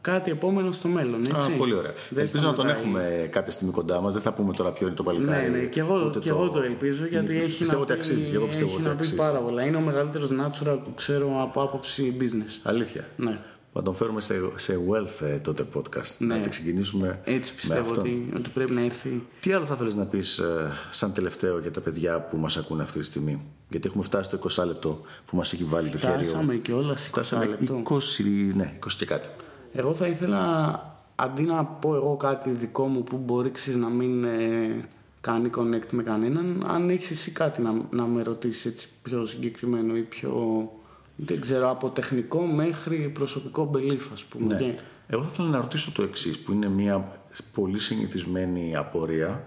κάτι 0.00 0.30
επόμενο 0.30 0.72
στο 0.72 0.88
μέλλον. 0.88 1.20
Έτσι. 1.20 1.52
Α, 1.52 1.56
πολύ 1.58 1.74
ωραία. 1.74 1.92
Δεν 2.10 2.24
Ελπίζω 2.24 2.46
να 2.48 2.54
τον 2.54 2.64
σταματάει. 2.68 2.82
έχουμε 2.82 3.28
κάποια 3.30 3.52
στιγμή 3.52 3.72
κοντά 3.72 4.00
μας. 4.00 4.12
Δεν 4.12 4.22
θα 4.22 4.32
πούμε 4.32 4.52
τώρα 4.52 4.72
ποιο 4.72 4.86
είναι 4.86 4.96
το 4.96 5.02
παλικάρι. 5.02 5.50
Ναι, 5.50 5.56
ναι, 5.58 5.64
και 5.64 5.80
εγώ, 5.80 6.04
ούτε 6.06 6.18
και 6.18 6.28
εγώ 6.28 6.48
το 6.50 6.60
ελπίζω 6.62 7.06
γιατί 7.06 7.36
έχει 7.40 7.58
πιστεύω 7.58 7.72
να 7.72 7.82
ότι 7.84 7.92
πει, 7.92 7.98
αξίζει. 7.98 8.30
και 8.30 8.36
Εγώ 8.36 8.46
πιστεύω 8.46 8.66
έχει 8.70 8.74
ότι 8.78 8.84
να 8.88 8.90
πει 8.90 8.96
αξίζει. 8.96 9.16
πάρα 9.16 9.38
πολλά. 9.38 9.62
Είναι 9.62 9.76
ο 9.76 9.80
μεγαλύτερος 9.80 10.30
natural 10.32 10.78
που 10.84 10.94
ξέρω 10.94 11.42
από 11.42 11.62
άποψη 11.62 12.16
business. 12.20 12.60
Αλήθεια. 12.62 13.08
Ναι. 13.16 13.38
Θα 13.74 13.82
τον 13.82 13.94
φέρουμε 13.94 14.20
σε, 14.20 14.34
σε 14.56 14.78
wealth 14.90 15.26
ε, 15.26 15.38
τότε 15.38 15.66
podcast. 15.74 16.16
Ναι. 16.18 16.34
Να 16.34 16.40
την 16.40 16.50
ξεκινήσουμε 16.50 17.20
Έτσι 17.24 17.50
με 17.52 17.56
πιστεύω 17.60 17.80
αυτό. 17.88 18.00
ότι, 18.00 18.28
ότι 18.36 18.50
πρέπει 18.50 18.72
να 18.72 18.80
έρθει. 18.80 19.26
Τι 19.40 19.52
άλλο 19.52 19.64
θα 19.64 19.76
θέλεις 19.76 19.94
να 19.94 20.04
πεις 20.04 20.38
ε, 20.38 20.70
σαν 20.90 21.12
τελευταίο 21.12 21.58
για 21.58 21.70
τα 21.70 21.80
παιδιά 21.80 22.20
που 22.20 22.36
μας 22.36 22.56
ακούνε 22.56 22.82
αυτή 22.82 22.98
τη 22.98 23.04
στιγμή; 23.04 23.40
Γιατί 23.68 23.88
έχουμε 23.88 24.02
φτάσει 24.04 24.36
στο 24.36 24.62
20 24.62 24.66
λεπτό 24.66 25.00
που 25.26 25.36
μας 25.36 25.52
έχει 25.52 25.64
βάλει 25.64 25.88
το 25.88 25.98
χέρι. 25.98 26.12
ο- 26.12 26.16
Φτάσαμε 26.24 26.54
και 26.54 26.72
όλα 26.72 26.96
σε 26.96 27.08
20 27.08 27.12
Φτάσαμε 27.12 27.46
λεπτό. 27.46 27.82
20, 27.88 28.52
ναι, 28.54 28.72
20 28.84 28.96
και 28.98 29.04
κάτι. 29.06 29.28
Εγώ 29.72 29.94
θα 29.94 30.06
ήθελα 30.06 30.80
αντί 31.14 31.42
να 31.42 31.64
πω 31.64 31.94
εγώ 31.94 32.16
κάτι 32.16 32.50
δικό 32.50 32.86
μου 32.86 33.02
που 33.02 33.16
μπορεί 33.16 33.50
ξέρεις, 33.50 33.80
να 33.80 33.88
μην 33.88 34.24
ε, 34.24 34.88
κάνει 35.20 35.50
connect 35.56 35.88
με 35.90 36.02
κανέναν, 36.02 36.64
αν 36.68 36.90
έχεις 36.90 37.10
εσύ 37.10 37.30
κάτι 37.30 37.62
να, 37.62 37.74
να 37.90 38.06
με 38.06 38.22
ρωτήσεις 38.22 38.64
έτσι 38.64 38.88
πιο 39.02 39.26
συγκεκριμένο 39.26 39.96
ή 39.96 40.00
πιο, 40.02 40.32
δεν 41.24 41.40
ξέρω, 41.40 41.70
από 41.70 41.90
τεχνικό 41.90 42.40
μέχρι 42.46 43.08
προσωπικό 43.08 43.70
belief 43.74 44.00
ας 44.12 44.22
πούμε. 44.24 44.54
Ναι. 44.54 44.60
Και- 44.72 44.78
Εγώ 45.06 45.22
θα 45.22 45.28
ήθελα 45.32 45.48
να 45.48 45.60
ρωτήσω 45.60 45.92
το 45.92 46.02
εξής, 46.02 46.38
που 46.38 46.52
είναι 46.52 46.68
μια 46.68 47.20
πολύ 47.52 47.78
συνηθισμένη 47.78 48.76
απορία, 48.76 49.44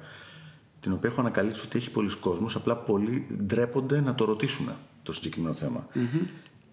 την 0.80 0.94
οποία 0.94 1.10
έχω 1.10 1.22
ανακαλύψει 1.22 1.66
ότι 1.66 1.78
έχει 1.78 1.92
πολλοί 1.92 2.16
κόσμος, 2.16 2.56
απλά 2.56 2.76
πολλοί 2.76 3.26
ντρέπονται 3.44 4.02
να 4.02 4.16
το 4.16 4.26
ρωτήσουν 4.26 4.70
το 5.04 5.12
συγκεκριμένο 5.12 5.54
θέμα. 5.54 5.88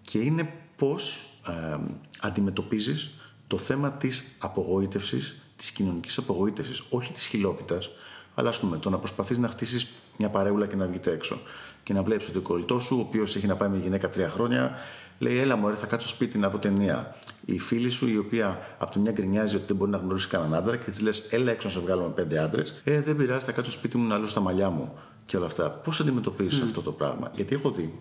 Και 0.02 0.18
είναι 0.18 0.52
πώς 0.76 1.20
ε, 1.48 1.78
αντιμετωπίζεις 2.20 3.10
το 3.46 3.58
θέμα 3.58 3.92
της 3.92 4.36
απογοήτευσης, 4.38 5.36
της 5.56 5.70
κοινωνικής 5.70 6.18
απογοήτευσης, 6.18 6.82
όχι 6.90 7.12
της 7.12 7.26
χιλόπιτας, 7.26 7.90
αλλά 8.34 8.48
ας 8.48 8.60
πούμε 8.60 8.76
το 8.78 8.90
να 8.90 8.98
προσπαθείς 8.98 9.38
να 9.38 9.48
χτίσεις 9.48 9.88
μια 10.18 10.28
παρέουλα 10.30 10.66
και 10.66 10.76
να 10.76 10.86
βγείτε 10.86 11.10
έξω 11.10 11.40
και 11.82 11.92
να 11.92 12.02
βλέπεις 12.02 12.28
ότι 12.28 12.38
ο 12.38 12.40
κολλητός 12.40 12.84
σου, 12.84 12.96
ο 12.96 13.00
οποίος 13.00 13.36
έχει 13.36 13.46
να 13.46 13.56
πάει 13.56 13.68
με 13.68 13.76
γυναίκα 13.76 14.08
τρία 14.08 14.28
χρόνια, 14.28 14.72
λέει 15.18 15.38
έλα 15.38 15.56
μωρέ 15.56 15.74
θα 15.74 15.86
κάτσω 15.86 16.08
σπίτι 16.08 16.38
να 16.38 16.48
δω 16.50 16.58
ταινία. 16.58 17.16
Η 17.44 17.58
φίλη 17.58 17.88
σου 17.90 18.08
η 18.08 18.16
οποία 18.16 18.60
από 18.78 18.92
τη 18.92 18.98
μια 18.98 19.12
γκρινιάζει 19.12 19.56
ότι 19.56 19.64
δεν 19.66 19.76
μπορεί 19.76 19.90
να 19.90 19.96
γνωρίσει 19.96 20.28
κανέναν 20.28 20.54
άντρα 20.54 20.76
και 20.76 20.90
της 20.90 21.00
λες: 21.00 21.32
Έλα 21.32 21.50
έξω 21.50 21.66
να 21.68 21.74
σε 21.74 21.80
βγάλω 21.80 22.02
με 22.02 22.08
πέντε 22.08 22.38
άντρες. 22.38 22.80
Ε, 22.84 23.00
δεν 23.00 23.16
πειράζει, 23.16 23.44
θα 23.46 23.52
κάτσω 23.52 23.70
σπίτι 23.72 23.96
μου 23.96 24.06
να 24.06 24.18
λέω 24.18 24.26
στα 24.26 24.40
μαλλιά 24.40 24.70
μου 24.70 24.92
και 25.26 25.36
όλα 25.36 25.46
αυτά. 25.46 25.70
Πώς 25.70 26.00
αντιμετωπίζεις 26.00 26.60
αυτό 26.60 26.82
το 26.82 26.92
πράγμα; 26.92 27.30
Γιατί 27.34 27.54
έχω 27.54 27.70
δει 27.70 27.94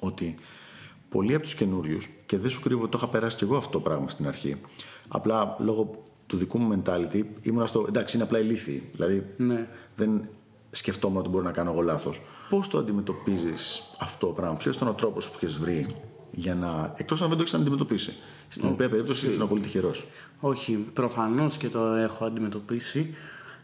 ότι 0.00 0.36
πολλοί 1.08 1.34
από 1.34 1.42
τους 1.42 1.54
καινούριους, 1.54 2.08
και 2.26 2.38
δεν 2.38 2.50
σου 2.50 2.60
κρύβω 2.62 2.82
ότι 2.82 2.90
το 2.90 2.98
είχα 3.02 3.08
περάσει 3.08 3.36
κι 3.36 3.44
εγώ 3.44 3.56
αυτό 3.56 3.70
το 3.70 3.80
πράγμα 3.80 4.08
στην 4.08 4.26
αρχή. 4.26 4.56
Απλά 5.08 5.56
λόγω 5.58 6.04
του 6.26 6.36
δικού 6.36 6.58
μου 6.58 6.82
mentality 6.84 7.22
ήμουνα 7.42 7.66
στο 7.66 7.84
εντάξει, 7.88 8.16
είναι 8.16 8.24
απλά 8.24 8.38
ηλίθιοι. 8.38 8.88
Δηλαδή 8.92 9.26
Ναι. 9.36 9.68
δεν 9.94 10.28
σκεφτόμουν 10.70 11.18
ότι 11.18 11.28
μπορώ 11.28 11.44
να 11.44 11.50
κάνω 11.52 11.70
εγώ 11.70 11.80
λάθος. 11.80 12.20
Πώς 12.48 12.68
το 12.68 12.78
αντιμετωπίζεις 12.78 13.82
αυτό 14.00 14.26
το 14.26 14.32
πράγμα, 14.32 14.56
Ποιος 14.56 14.76
ήταν 14.76 14.88
ο 14.88 14.92
τρόπος 14.92 15.30
που 15.30 15.38
έχει 15.42 15.58
βρει 15.60 15.86
για 16.30 16.54
να. 16.54 16.92
εκτός 16.96 17.22
αν 17.22 17.28
δεν 17.28 17.36
το 17.36 17.42
έχεις 17.42 17.54
αντιμετωπίσει. 17.54 18.14
Στην 18.48 18.68
οποία 18.68 18.88
περίπτωση 18.88 19.32
ήμουν 19.34 19.48
πολύ 19.48 19.60
τυχερό. 19.60 19.94
Όχι, 20.40 20.72
προφανώς 20.92 21.56
και 21.56 21.68
το 21.68 21.84
έχω 21.84 22.24
αντιμετωπίσει. 22.24 23.14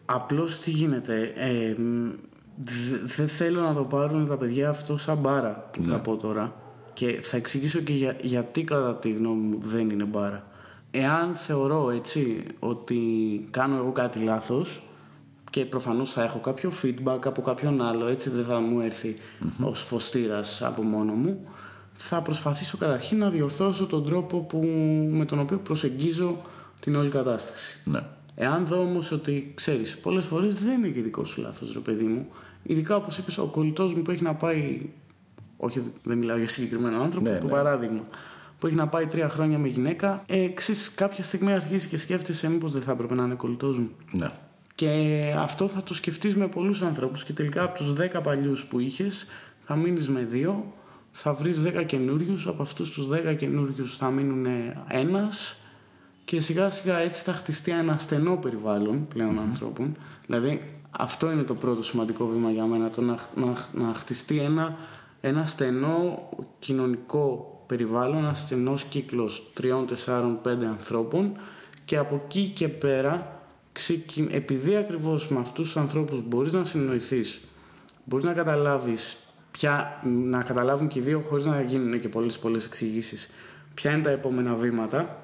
Απλώς 0.04 0.58
τι 0.58 0.70
γίνεται, 0.70 1.32
ε, 1.36 1.74
μ, 1.80 2.10
δε- 2.56 2.98
δεν 3.16 3.28
θέλω 3.28 3.60
να 3.60 3.74
το 3.74 3.82
πάρουν 3.84 4.28
τα 4.28 4.36
παιδιά 4.36 4.68
αυτό 4.68 4.96
σαν 4.96 5.16
μπάρα 5.18 5.70
που 5.72 5.82
θα 5.82 5.98
πω 6.00 6.16
τώρα. 6.16 6.54
Και 6.92 7.18
θα 7.22 7.36
εξηγήσω 7.36 7.80
και 7.80 7.92
για, 7.92 8.16
γιατί 8.22 8.64
κατά 8.64 8.94
τη 8.96 9.10
γνώμη 9.12 9.40
μου 9.46 9.58
δεν 9.62 9.90
είναι 9.90 10.04
μπάρα. 10.04 10.46
Εάν 10.90 11.34
θεωρώ 11.36 11.90
έτσι 11.90 12.42
ότι 12.58 12.98
κάνω 13.50 13.76
εγώ 13.76 13.92
κάτι 13.92 14.18
λάθος 14.18 14.82
και 15.54 15.64
προφανώς 15.64 16.12
θα 16.12 16.22
έχω 16.22 16.38
κάποιο 16.38 16.72
feedback 16.82 17.18
από 17.24 17.42
κάποιον 17.42 17.82
άλλο, 17.82 18.06
έτσι 18.06 18.30
δεν 18.30 18.44
θα 18.44 18.60
μου 18.60 18.80
έρθει 18.80 19.16
ως 19.60 19.82
φωστήρας 19.82 20.62
από 20.62 20.82
μόνο 20.82 21.12
μου, 21.12 21.46
θα 21.92 22.22
προσπαθήσω 22.22 22.76
καταρχήν 22.76 23.18
να 23.18 23.30
διορθώσω 23.30 23.86
τον 23.86 24.04
τρόπο 24.04 24.38
που, 24.38 24.58
με 25.10 25.24
τον 25.24 25.38
οποίο 25.38 25.58
προσεγγίζω 25.58 26.40
την 26.80 26.96
όλη 26.96 27.08
κατάσταση. 27.08 27.78
Ναι. 27.84 28.00
Εάν 28.34 28.66
δω 28.66 28.80
όμως 28.80 29.10
ότι 29.10 29.52
ξέρεις, 29.54 29.98
πολλές 29.98 30.24
φορές 30.24 30.64
δεν 30.64 30.78
είναι 30.78 30.88
και 30.88 31.00
δικό 31.00 31.24
σου 31.24 31.40
λάθος, 31.40 31.72
ρε 31.72 31.78
παιδί 31.78 32.04
μου. 32.04 32.26
Ειδικά 32.62 32.96
όπως 32.96 33.18
είπες, 33.18 33.38
ο 33.38 33.44
κολλητός 33.44 33.94
μου 33.94 34.02
που 34.02 34.10
έχει 34.10 34.22
να 34.22 34.34
πάει. 34.34 34.90
Όχι, 35.56 35.82
δεν 36.02 36.18
μιλάω 36.18 36.36
για 36.36 36.48
συγκεκριμένο 36.48 37.02
άνθρωπο, 37.02 37.28
Ναι, 37.28 37.38
το 37.38 37.44
ναι. 37.44 37.50
παράδειγμα. 37.50 38.04
Που 38.58 38.66
έχει 38.66 38.76
να 38.76 38.88
πάει 38.88 39.06
τρία 39.06 39.28
χρόνια 39.28 39.58
με 39.58 39.68
γυναίκα. 39.68 40.22
Ε, 40.26 40.48
ξέρεις, 40.48 40.94
κάποια 40.94 41.24
στιγμή 41.24 41.52
αρχίζει 41.52 41.88
και 41.88 41.96
σκέφτεσαι, 41.96 42.50
μήπως 42.50 42.72
δεν 42.72 42.82
θα 42.82 42.92
έπρεπε 42.92 43.14
να 43.14 43.24
είναι 43.24 43.34
κολλητός 43.34 43.78
μου. 43.78 43.90
Ναι. 44.10 44.30
Και 44.74 45.34
αυτό 45.38 45.68
θα 45.68 45.82
το 45.82 45.94
σκεφτείς 45.94 46.36
με 46.36 46.48
πολλούς 46.48 46.82
ανθρώπους 46.82 47.24
και 47.24 47.32
τελικά 47.32 47.62
από 47.62 47.78
τους 47.78 47.92
10 47.92 48.20
παλιούς 48.22 48.64
που 48.64 48.78
είχες 48.78 49.26
θα 49.64 49.76
μείνεις 49.76 50.08
με 50.08 50.24
δύο, 50.24 50.72
θα 51.12 51.32
βρεις 51.34 51.62
10 51.62 51.84
καινούριους, 51.86 52.46
από 52.46 52.62
αυτούς 52.62 52.90
τους 52.90 53.06
10 53.06 53.34
καινούριους 53.34 53.96
θα 53.96 54.10
μείνουν 54.10 54.46
ένας 54.88 55.58
και 56.24 56.40
σιγά 56.40 56.70
σιγά 56.70 56.98
έτσι 56.98 57.22
θα 57.22 57.32
χτιστεί 57.32 57.70
ένα 57.70 57.98
στενό 57.98 58.36
περιβάλλον 58.36 59.08
πλέον 59.08 59.38
ανθρώπων. 59.38 59.96
Δηλαδή 60.26 60.60
αυτό 60.90 61.30
είναι 61.30 61.42
το 61.42 61.54
πρώτο 61.54 61.82
σημαντικό 61.82 62.26
βήμα 62.26 62.50
για 62.50 62.64
μένα, 62.64 62.90
το 62.90 63.00
να, 63.00 63.18
να, 63.34 63.68
να 63.72 63.94
χτιστεί 63.94 64.38
ένα, 64.38 64.76
ένα 65.20 65.46
στενό 65.46 66.28
κοινωνικό 66.58 67.54
περιβάλλον, 67.66 68.16
ένας 68.16 68.40
στενός 68.40 68.84
κύκλος 68.84 69.50
τριών, 69.54 69.86
τεσσάρων, 69.86 70.40
πέντε 70.42 70.66
ανθρώπων 70.66 71.32
και 71.84 71.96
από 71.96 72.22
εκεί 72.24 72.48
και 72.48 72.68
πέρα 72.68 73.42
ξεκι- 73.74 74.34
επειδή 74.34 74.76
ακριβώς 74.76 75.28
με 75.28 75.38
αυτούς 75.38 75.64
τους 75.66 75.76
ανθρώπους 75.76 76.22
μπορείς 76.28 76.52
να 76.52 76.64
συνοηθείς, 76.64 77.40
μπορείς 78.04 78.24
να 78.24 78.32
καταλάβεις 78.32 79.16
ποια, 79.50 80.00
να 80.04 80.42
καταλάβουν 80.42 80.88
και 80.88 80.98
οι 80.98 81.02
δύο 81.02 81.20
χωρίς 81.20 81.44
να 81.44 81.60
γίνουν 81.62 82.00
και 82.00 82.08
πολλές 82.08 82.38
πολλές 82.38 82.64
εξηγήσεις 82.64 83.30
ποια 83.74 83.90
είναι 83.90 84.02
τα 84.02 84.10
επόμενα 84.10 84.54
βήματα 84.54 85.20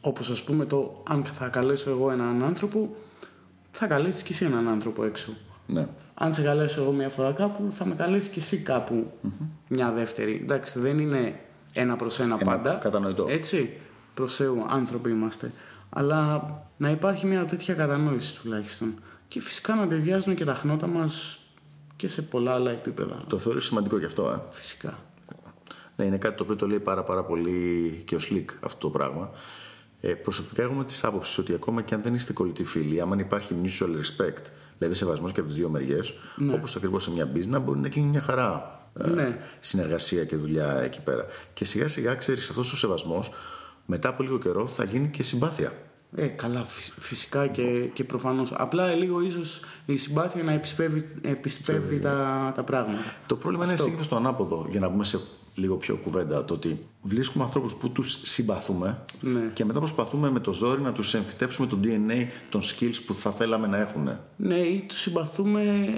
όπως 0.00 0.30
ας 0.30 0.42
πούμε 0.42 0.64
το 0.64 1.02
αν 1.08 1.24
θα 1.24 1.48
καλέσω 1.48 1.90
εγώ 1.90 2.10
έναν 2.10 2.42
άνθρωπο 2.42 2.96
θα 3.70 3.86
καλέσεις 3.86 4.22
και 4.22 4.32
εσύ 4.32 4.44
έναν 4.44 4.68
άνθρωπο 4.68 5.04
έξω 5.04 5.32
ναι. 5.66 5.86
αν 6.14 6.32
σε 6.32 6.42
καλέσω 6.42 6.82
εγώ 6.82 6.92
μια 6.92 7.08
φορά 7.08 7.32
κάπου, 7.32 7.68
θα 7.70 7.84
με 7.84 7.94
καλέσεις 7.94 8.28
και 8.28 8.40
εσύ 8.40 8.56
κάπου 8.56 9.10
μια 9.68 9.90
δεύτερη. 9.90 10.40
Εντάξει, 10.42 10.78
δεν 10.78 10.98
είναι 10.98 11.40
ένα 11.72 11.96
προς 11.96 12.20
ένα, 12.20 12.36
πάντα. 12.36 12.74
κατανοητό. 12.74 13.26
Έτσι, 13.28 13.70
προς 14.14 14.36
Θεού, 14.36 14.66
άνθρωποι 14.68 15.10
είμαστε. 15.10 15.52
Αλλά 15.90 16.42
να 16.76 16.90
υπάρχει 16.90 17.26
μια 17.26 17.44
τέτοια 17.44 17.74
κατανόηση 17.74 18.40
τουλάχιστον. 18.40 18.94
και 19.28 19.40
φυσικά 19.40 19.74
να 19.74 19.88
ταιριάζουν 19.88 20.34
και 20.34 20.44
τα 20.44 20.54
χνότα 20.54 20.86
μας 20.86 21.38
και 21.96 22.08
σε 22.08 22.22
πολλά 22.22 22.52
άλλα 22.52 22.70
επίπεδα. 22.70 23.16
Το 23.28 23.38
θεωρείς 23.38 23.64
σημαντικό 23.64 23.98
γι' 23.98 24.04
αυτό, 24.04 24.28
ε; 24.30 24.42
Φυσικά. 24.50 24.98
Ναι, 25.96 26.04
είναι 26.04 26.16
κάτι 26.18 26.36
το 26.36 26.42
οποίο 26.42 26.56
το 26.56 26.66
λέει 26.66 26.78
πάρα, 26.80 27.02
πάρα 27.04 27.24
πολύ 27.24 28.02
και 28.06 28.14
ο 28.14 28.18
Σλικ 28.18 28.50
αυτό 28.60 28.78
το 28.78 28.90
πράγμα. 28.98 29.30
Ε, 30.00 30.12
προσωπικά 30.14 30.62
έχουμε 30.62 30.84
τη 30.84 31.00
άποψη 31.02 31.40
ότι 31.40 31.54
ακόμα 31.54 31.82
και 31.82 31.94
αν 31.94 32.02
δεν 32.02 32.14
είστε 32.14 32.32
κολλητοί 32.32 32.64
φίλοι, 32.64 33.00
άμα 33.00 33.16
υπάρχει 33.18 33.54
mutual 33.62 33.84
respect, 33.90 34.42
δηλαδή 34.78 34.96
σεβασμός 34.96 35.32
και 35.32 35.40
από 35.40 35.48
τις 35.48 35.58
δύο 35.58 35.68
μεριές, 35.68 36.14
ναι. 36.36 36.52
όπως 36.52 36.76
ακριβώς 36.76 37.02
σε 37.02 37.10
μια 37.10 37.32
business, 37.34 37.60
μπορεί 37.62 37.78
να 37.78 37.88
κλείνει 37.88 38.08
μια 38.08 38.20
χαρά 38.20 38.80
ε, 39.00 39.08
Ναι. 39.10 39.38
συνεργασία 39.60 40.24
και 40.24 40.36
δουλειά 40.36 40.80
εκεί 40.82 41.02
πέρα. 41.02 41.26
Και 41.54 41.64
σιγά 41.64 41.88
σιγά 41.88 42.14
ξέρεις 42.14 42.48
αυτός 42.48 42.72
ο 42.72 42.76
σεβασμός, 42.76 43.30
μετά 43.90 44.08
από 44.08 44.22
λίγο 44.22 44.38
καιρό 44.38 44.66
θα 44.66 44.84
γίνει 44.84 45.08
και 45.08 45.22
συμπάθεια. 45.22 45.72
Ε, 46.16 46.26
καλά, 46.26 46.64
φυ- 46.64 46.92
φυσικά 46.98 47.46
και, 47.46 47.62
και 47.92 48.04
προφανώς. 48.04 48.52
Απλά 48.56 48.94
λίγο 48.94 49.20
ίσως 49.20 49.60
η 49.86 49.96
συμπάθεια 49.96 50.42
να 50.42 50.52
επισπεύδει, 50.52 51.04
επισπεύδει 51.22 51.98
τα, 51.98 52.52
τα 52.56 52.62
πράγματα. 52.62 52.98
Το 53.26 53.36
πρόβλημα 53.36 53.64
είναι 53.64 53.76
συνήθως 53.76 54.08
το 54.08 54.16
ανάποδο, 54.16 54.66
για 54.70 54.80
να 54.80 54.88
μπούμε 54.88 55.04
σε 55.04 55.18
λίγο 55.54 55.76
πιο 55.76 55.96
κουβέντα. 55.96 56.44
Το 56.44 56.54
ότι 56.54 56.86
βρίσκουμε 57.02 57.44
ανθρώπους 57.44 57.74
που 57.74 57.90
τους 57.90 58.20
συμπαθούμε 58.22 59.04
Ναι. 59.20 59.40
και 59.52 59.64
μετά 59.64 59.78
προσπαθούμε 59.78 60.30
με 60.30 60.40
το 60.40 60.52
ζόρι 60.52 60.80
να 60.82 60.92
τους 60.92 61.14
εμφυτεύσουμε 61.14 61.66
το 61.66 61.78
DNA 61.84 62.26
των 62.50 62.60
skills 62.62 62.96
που 63.06 63.14
θα 63.14 63.30
θέλαμε 63.30 63.66
να 63.66 63.78
έχουν. 63.78 64.08
Α, 64.08 64.20
Ναι, 64.36 64.56
ή 64.58 64.84
τους 64.88 64.98
συμπαθούμε 65.00 65.96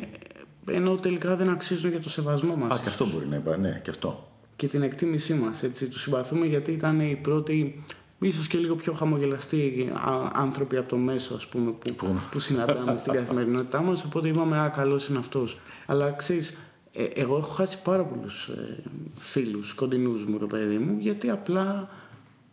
ενώ 0.66 0.94
τελικά 0.96 1.36
δεν 1.36 1.48
αξίζουν 1.48 1.90
για 1.90 2.00
το 2.00 2.10
σεβασμό 2.10 2.56
μας. 2.56 2.80
και 2.80 2.88
αυτό 2.88 3.06
μπορεί 3.06 3.26
να 3.26 3.36
είπα, 3.36 3.56
ναι, 3.56 3.80
και 3.84 3.90
αυτό. 3.90 4.28
Και 4.60 4.68
την 4.68 4.82
εκτίμησή 4.82 5.34
μας. 5.34 5.62
Έτσι. 5.62 5.88
Τους 5.88 6.02
συμπαθούμε 6.02 6.46
γιατί 6.46 6.72
ήταν 6.72 7.00
οι 7.00 7.18
πρώτοι, 7.22 7.82
ίσως 8.20 8.46
και 8.46 8.58
λίγο 8.58 8.74
πιο 8.74 8.92
χαμογελαστοί 8.92 9.90
α- 9.94 10.30
άνθρωποι 10.32 10.76
από 10.76 10.88
το 10.88 10.96
μέσο, 10.96 11.34
ας 11.34 11.46
πούμε, 11.46 11.70
που, 11.70 12.18
που 12.30 12.40
συναντάμε 12.40 12.98
στην 12.98 13.12
καθημερινότητά 13.18 13.80
μας, 13.82 14.04
οπότε 14.04 14.28
είπαμε, 14.28 14.58
α, 14.58 14.68
καλός 14.68 15.08
είναι 15.08 15.18
αυτός. 15.18 15.58
Αλλά 15.86 16.10
ξέρεις, 16.10 16.56
ε, 16.92 17.04
εγώ 17.04 17.36
έχω 17.36 17.50
χάσει 17.50 17.82
πάρα 17.82 18.04
πολλούς 18.04 18.48
ε, 18.48 18.82
φίλους, 19.14 19.74
κοντινούς 19.74 20.24
μου, 20.24 20.38
το 20.38 20.46
παιδί 20.46 20.78
μου, 20.78 20.96
γιατί 20.98 21.30
απλά 21.30 21.88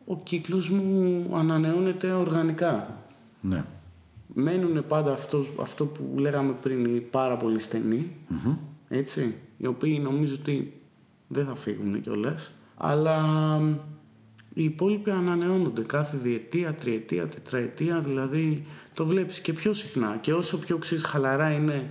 ο 0.06 0.18
κύκλος 0.24 0.70
μου 0.70 1.26
ανανεώνεται 1.36 2.12
οργανικά. 2.12 3.04
Ναι. 3.42 3.64
Μένουν 4.34 4.84
πάντα 4.88 5.12
αυτό, 5.14 5.46
αυτό 5.62 5.86
που 5.86 6.14
λέγαμε 6.18 6.54
πριν 6.62 6.96
οι 6.96 7.00
πάρα 7.00 7.38
πολύ 7.38 7.60
στενοί, 7.60 8.12
έτσι, 8.90 9.36
οι 9.58 9.66
οποίοι 9.68 10.00
νομίζω 10.04 10.36
ότι 10.40 10.72
δεν 11.28 11.46
θα 11.46 11.56
φύγουν 11.56 12.02
κιόλας. 12.02 12.52
Αλλά 12.78 13.22
μ, 13.60 13.76
οι 14.54 14.64
υπόλοιποι 14.64 15.12
ανανεώνονται 15.12 15.82
κάθε 15.82 16.18
διετία, 16.18 16.74
τριετία, 16.74 17.28
τετραετία, 17.28 18.00
δηλαδή 18.00 18.66
το 18.94 19.06
βλέπεις 19.06 19.40
και 19.40 19.54
πιο 19.54 19.74
συχνά. 19.74 20.18
Και 20.22 20.34
όσο 20.34 20.58
πιο 20.58 20.78
ξέρεις 20.78 21.04
χαλαρά 21.04 21.52
είναι, 21.52 21.90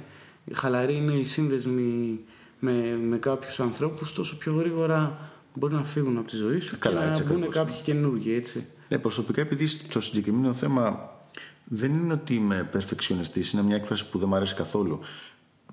χαλαρή 0.52 0.96
είναι 0.96 1.12
η 1.14 1.24
σύνδεσμη 1.24 2.20
με, 2.58 2.98
με 3.02 3.16
κάποιους 3.18 3.60
ανθρώπους, 3.60 4.12
τόσο 4.12 4.36
πιο 4.36 4.54
γρήγορα 4.54 5.30
μπορεί 5.54 5.74
να 5.74 5.84
φύγουν 5.84 6.18
από 6.18 6.28
τη 6.28 6.36
ζωή 6.36 6.60
σου 6.60 6.78
Καλά, 6.78 7.00
και 7.00 7.08
έτσι 7.08 7.22
να 7.22 7.28
μπουν 7.28 7.42
ακριβώς. 7.42 7.56
κάποιοι 7.56 7.80
καινούργοι, 7.82 8.34
έτσι. 8.34 8.66
Ναι, 8.88 8.98
προσωπικά 8.98 9.40
επειδή 9.40 9.68
το 9.88 10.00
συγκεκριμένο 10.00 10.52
θέμα 10.52 11.10
δεν 11.64 11.94
είναι 11.94 12.12
ότι 12.12 12.34
είμαι 12.34 12.70
perfectionist, 12.72 13.52
είναι 13.52 13.62
μια 13.62 13.76
έκφραση 13.76 14.08
που 14.08 14.18
δεν 14.18 14.28
μου 14.28 14.34
αρέσει 14.34 14.54
καθόλου. 14.54 14.98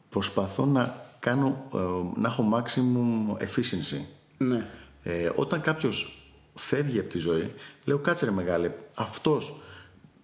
Προσπαθώ 0.10 0.66
να, 0.66 1.02
κάνω, 1.24 1.68
ε, 1.74 1.78
να 2.20 2.28
έχω 2.28 2.50
maximum 2.54 3.42
efficiency. 3.42 4.02
Ναι. 4.38 4.68
Ε, 5.04 5.30
όταν 5.36 5.62
κάποιος 5.62 6.28
φεύγει 6.54 7.00
από 7.00 7.10
τη 7.10 7.18
ζωή, 7.18 7.52
λέω 7.86 7.98
κάτσε 7.98 8.26
ρε 8.26 8.32
μεγάλε, 8.32 8.72
αυτός 8.94 9.62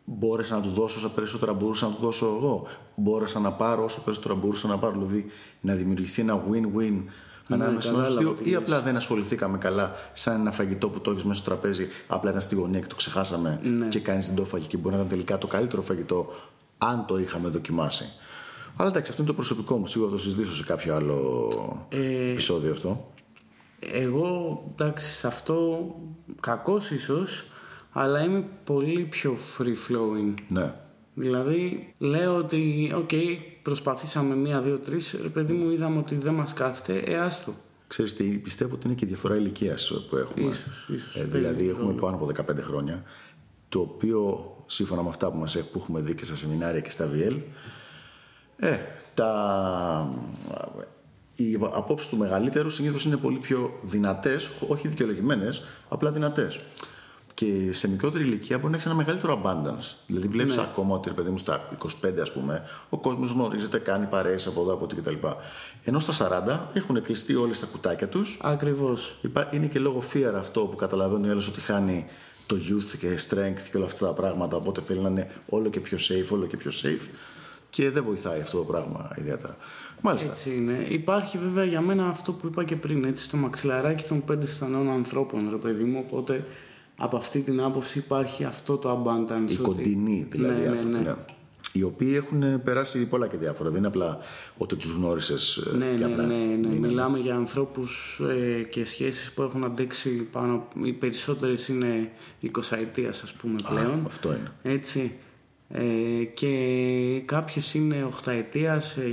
μπόρεσα 0.06 0.56
να 0.56 0.62
του 0.62 0.70
δώσω 0.70 0.98
όσα 0.98 1.10
περισσότερα 1.10 1.54
μπορούσα 1.54 1.88
να 1.88 1.94
του 1.94 2.02
δώσω 2.02 2.26
εγώ. 2.26 2.68
Μπόρεσα 2.96 3.40
να 3.40 3.52
πάρω 3.52 3.84
όσο 3.84 4.02
περισσότερα 4.04 4.36
μπορούσα 4.36 4.68
να 4.68 4.78
πάρω. 4.78 4.94
Δηλαδή 4.94 5.26
να 5.62 5.74
δημιουργηθεί 5.74 6.22
ένα 6.22 6.44
win-win 6.50 7.04
ανάμεσα 7.50 7.92
κατάλαβα 7.92 8.10
στους 8.10 8.24
δύο, 8.24 8.32
τι 8.34 8.50
ή 8.50 8.52
λες. 8.52 8.62
απλά 8.62 8.82
δεν 8.82 8.96
ασχοληθήκαμε 8.96 9.58
καλά, 9.58 9.92
σαν 10.14 10.40
ένα 10.40 10.52
φαγητό 10.52 10.90
που 10.90 11.00
το 11.00 11.12
έχεις 11.12 11.24
μέσα 11.24 11.42
στο 11.42 11.50
τραπέζι, 11.50 11.88
απλά 12.08 12.30
ήταν 12.30 12.42
στη 12.42 12.56
γωνία 12.56 12.80
και 12.80 12.88
το 12.88 12.96
ξεχάσαμε 12.96 13.60
και 13.90 14.00
κανείς 14.00 14.26
δεν 14.26 14.36
το 14.36 14.44
'φαγε 14.44 14.68
και 14.68 14.78
μπορεί 14.78 14.96
να 14.96 15.02
ήταν 15.02 15.10
τελικά 15.10 15.38
το 15.38 15.48
καλύτερο 15.48 15.82
φαγητό, 15.82 16.28
αν 16.78 17.06
το 17.06 17.18
είχαμε 17.18 17.50
δοκιμάσει. 17.50 18.06
Αλλά 18.76 18.90
εντάξει, 18.90 19.10
αυτό 19.12 19.22
είναι 19.22 19.32
το 19.32 19.38
προσωπικό 19.38 19.78
μου. 19.78 19.88
Σίγουρα 19.88 20.10
θα 20.10 20.16
το 20.16 20.22
συζητήσω 20.22 20.54
σε 20.56 20.64
κάποιο 20.64 20.96
άλλο 20.96 21.48
Ε, 21.90 22.32
επεισόδιο 22.32 22.72
αυτό. 22.72 23.12
Εγώ, 23.80 24.64
εντάξει, 24.72 25.08
σε 25.14 25.28
αυτό 25.28 25.86
κακός 26.40 26.92
ίσως, 26.92 27.46
αλλά 27.92 28.24
είμαι 28.24 28.44
πολύ 28.64 29.04
πιο 29.06 29.38
free 29.58 29.64
flowing. 29.92 30.34
Ναι. 30.48 30.74
Δηλαδή, 31.14 31.94
λέω 31.98 32.36
ότι, 32.36 32.94
οκ, 32.98 33.10
προσπαθήσαμε 33.62 34.36
μία, 34.36 34.62
δύο, 34.62 34.78
τρεις, 34.78 35.18
ρε 35.22 35.28
παιδί 35.30 35.54
μου, 35.54 35.70
είδαμε 35.72 35.98
ότι 36.00 36.16
δεν 36.16 36.34
μας 36.34 36.54
κάθεται, 36.54 36.98
ε, 37.12 37.16
άστο. 37.18 37.54
Ξέρεις 37.88 38.14
τι, 38.16 38.24
πιστεύω 38.24 38.76
ότι 38.76 38.86
είναι 38.88 38.96
και 38.96 39.06
η 39.06 39.08
διαφορά 39.08 39.36
ηλικίας 39.36 39.92
που 40.10 40.16
έχουμε. 40.16 40.46
Ίσως, 40.50 40.88
ίσως. 40.96 41.16
Ε, 41.16 41.20
Παίζει 41.20 41.38
δηλαδή 41.38 41.70
έχουμε 41.70 41.86
ρόλο. 41.86 42.00
πάνω 42.00 42.16
από 42.16 42.26
15 42.26 42.62
χρόνια, 42.62 43.04
το 43.70 43.80
οποίο 43.80 44.52
σύμφωνα 44.66 45.04
με 45.04 45.10
αυτά 45.10 45.32
που, 45.32 45.38
μας, 45.38 45.56
έχ- 45.56 45.66
που 45.72 45.80
έχουμε 45.80 46.00
δει 46.02 46.16
και 46.16 46.26
στα 46.26 46.36
σεμινάρια 46.36 46.80
και 46.80 46.92
στα 46.92 47.10
VL, 47.14 47.36
ε, 48.60 48.78
τα, 49.14 50.14
οι 51.36 51.58
απόψεις 51.74 52.10
του 52.10 52.18
μεγαλύτερου 52.18 52.70
συνήθως 52.70 53.06
είναι 53.06 53.18
πολύ 53.18 53.38
πιο 53.38 53.72
δυνατές, 53.82 54.50
όχι 54.68 54.88
δικαιολογημένες, 54.88 55.64
απλά 55.90 56.12
δυνατές. 56.12 56.60
Και 57.34 57.70
σε 57.74 57.90
μικρότερη 57.90 58.24
ηλικία 58.24 58.58
μπορεί 58.58 58.70
να 58.70 58.76
έχεις 58.76 58.86
ένα 58.86 58.96
μεγαλύτερο 58.96 59.42
abundance. 59.44 59.96
Δηλαδή, 60.08 60.28
βλέπεις 60.28 60.56
Ναι. 60.56 60.62
ακόμα 60.62 60.96
ότι 60.96 61.10
ρε 61.10 61.16
παιδί 61.16 61.30
μου 61.30 61.38
στα 61.38 61.68
25, 61.78 62.22
ας 62.22 62.32
πούμε, 62.32 62.64
ο 62.90 62.98
κόσμος 62.98 63.32
γνωρίζεται, 63.32 63.78
κάνει 63.78 64.06
παρέες 64.06 64.48
από 64.48 64.62
εδώ, 64.62 64.74
από 64.74 64.86
εκεί 64.92 65.02
κτλ. 65.02 65.28
Ενώ 65.84 66.00
στα 66.00 66.14
40 66.14 66.70
έχουν 66.74 67.02
κλειστεί 67.02 67.36
όλοι 67.36 67.54
στα 67.54 67.66
κουτάκια 67.66 68.08
τους. 68.10 68.38
Ακριβώς. 68.42 69.16
Είναι 69.52 69.66
και 69.66 69.80
λόγω 69.80 70.04
fear 70.14 70.34
αυτό 70.38 70.62
που 70.62 70.76
καταλαβαίνει 70.76 71.28
ο 71.28 71.32
άλλος 71.32 71.48
ότι 71.48 71.60
χάνει 71.60 72.06
το 72.46 72.56
youth 72.70 72.98
και 73.00 73.20
strength 73.30 73.62
και 73.72 73.78
όλα 73.78 73.86
αυτά 73.86 74.06
τα 74.06 74.14
πράγματα. 74.14 74.56
Οπότε 74.58 74.82
θέλει 74.82 75.00
να 75.00 75.10
είναι 75.10 75.32
όλο 75.50 75.70
και 75.70 75.80
πιο 75.80 75.98
safe, 76.02 76.28
όλο 76.32 76.46
και 76.46 76.58
πιο 76.58 76.72
safe. 76.84 77.10
Και 77.70 77.90
δεν 77.90 78.04
βοηθάει 78.04 78.40
αυτό 78.40 78.58
το 78.58 78.64
πράγμα 78.64 79.10
ιδιαίτερα. 79.20 79.58
Μάλιστα. 80.02 80.32
Έτσι 80.32 80.56
είναι. 80.56 80.86
Υπάρχει 80.90 81.38
βέβαια 81.38 81.64
για 81.64 81.82
μένα 81.82 82.08
αυτό 82.08 82.32
που 82.32 82.48
είπα 82.48 82.64
και 82.64 82.76
πριν, 82.76 83.04
έτσι, 83.04 83.30
το 83.30 83.38
μαξιλαράκι 83.38 84.04
των 84.08 84.24
πέντε 84.24 84.46
στανών 84.46 84.90
ανθρώπων, 84.92 85.48
ρε 85.50 85.58
παιδί 85.58 85.84
μου, 85.84 86.04
οπότε 86.08 86.46
από 86.98 87.18
αυτή 87.18 87.40
την 87.40 87.62
άποψη 87.62 87.98
υπάρχει 87.98 88.44
αυτό 88.44 88.78
το 88.78 88.92
abundance. 89.04 89.40
Οι 89.50 89.54
ότι- 89.54 89.56
κοντινοί 89.58 90.28
δηλαδή 90.30 90.62
ναι, 90.62 90.68
άνθρωποι. 90.68 90.86
ναι, 90.92 90.98
ναι. 91.00 91.04
ναι. 91.10 91.16
Οι 91.72 91.84
οποίοι 91.84 92.12
έχουν 92.16 92.62
περάσει 92.64 93.08
πολλά 93.08 93.28
και 93.28 93.38
διάφορα. 93.38 93.70
Δεν 93.70 93.78
είναι 93.78 93.88
απλά 93.88 94.18
ότι 94.58 94.76
τους 94.76 94.92
γνώρισες. 94.92 95.68
Ναι, 95.78 95.94
και 95.96 96.06
ναι, 96.06 96.12
απλά. 96.14 96.26
ναι, 96.26 96.36
ναι. 96.36 96.44
Είναι- 96.74 96.88
Μιλάμε 96.88 97.20
για 97.20 97.36
ανθρώπους 97.36 98.22
ε, 98.30 98.62
και 98.64 98.86
σχέσεις 98.86 99.32
που 99.32 99.42
έχουν 99.42 99.64
αντέξει 99.64 100.10
πάνω... 100.10 100.68
Οι 100.84 100.92
περισσότερες 100.94 101.68
είναι 101.68 102.12
20 102.42 102.48
ετίας 102.78 103.22
ας 103.24 103.32
πούμε 103.32 103.56
πλέον. 103.70 104.02
Αυτό 104.06 104.30
είναι. 104.30 104.52
Έτσι. 104.76 105.14
Ε, 105.72 106.24
και 106.24 107.22
κάποιες 107.26 107.74
είναι 107.74 108.08
8 108.24 108.32
ετίας 108.32 108.98
ε, 108.98 109.08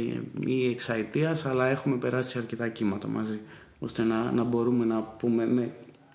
ή 0.47 0.79
6 0.87 0.95
ετίας 0.95 1.47
αλλά 1.47 1.67
έχουμε 1.67 1.97
περάσει 1.97 2.39
αρκετά 2.39 2.69
κύματα 2.69 3.09
μαζί 3.09 3.41
ώστε 3.79 4.03
να, 4.03 4.33
να 4.33 4.43
μπορούμε 4.43 4.85
να 4.85 5.03
πούμε 5.03 5.47
με 5.47 5.75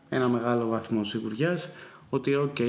ένα 0.09 0.27
μεγάλο 0.27 0.67
βαθμό 0.67 1.03
σιγουριάς 1.03 1.69
ότι 2.09 2.31
ok 2.35 2.59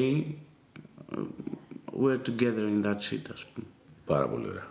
we're 2.00 2.22
together 2.28 2.66
in 2.68 2.86
that 2.86 2.96
shit 2.96 3.24
ας 3.32 3.46
πούμε. 3.46 3.66
Πάρα 4.06 4.28
πολύ 4.28 4.48
ωραία. 4.48 4.66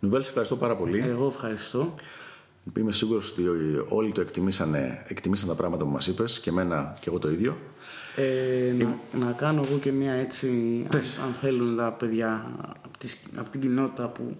Νουβέλ, 0.00 0.22
σε 0.22 0.28
ευχαριστώ 0.28 0.56
πάρα 0.56 0.76
πολύ. 0.76 1.00
Εγώ 1.00 1.26
ευχαριστώ. 1.26 1.94
Είμαι 2.78 2.92
σίγουρος 2.92 3.30
ότι 3.30 3.42
όλοι 3.88 4.12
το 4.12 4.20
εκτιμήσανε, 4.20 5.04
εκτιμήσαν 5.08 5.48
τα 5.48 5.54
πράγματα 5.54 5.84
που 5.84 5.90
μας 5.90 6.06
είπες 6.06 6.40
και 6.40 6.50
εμένα 6.50 6.96
και 7.00 7.08
εγώ 7.08 7.18
το 7.18 7.30
ίδιο. 7.30 7.56
Ε, 8.16 8.72
να, 8.72 8.98
να 9.26 9.32
κάνω 9.32 9.64
εγώ 9.68 9.78
και 9.78 9.92
μια 9.92 10.12
έτσι, 10.12 10.46
αν, 10.92 11.00
αν 11.26 11.32
θέλουν 11.34 11.76
τα 11.76 11.92
παιδιά 11.92 12.52
από, 12.84 12.98
τις, 12.98 13.22
από 13.36 13.50
την 13.50 13.60
κοινότητα 13.60 14.08
που, 14.08 14.36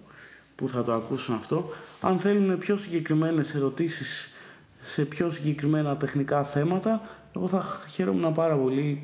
που 0.55 0.69
θα 0.69 0.83
το 0.83 0.93
ακούσουν 0.93 1.35
αυτό, 1.35 1.69
αν 2.01 2.19
θέλουν 2.19 2.57
πιο 2.57 2.77
συγκεκριμένες 2.77 3.55
ερωτήσεις 3.55 4.31
σε 4.79 5.05
πιο 5.05 5.31
συγκεκριμένα 5.31 5.97
τεχνικά 5.97 6.43
θέματα, 6.43 7.01
εγώ 7.35 7.47
θα 7.47 7.81
χαίρομαι 7.89 8.31
πάρα 8.31 8.55
πολύ, 8.55 9.03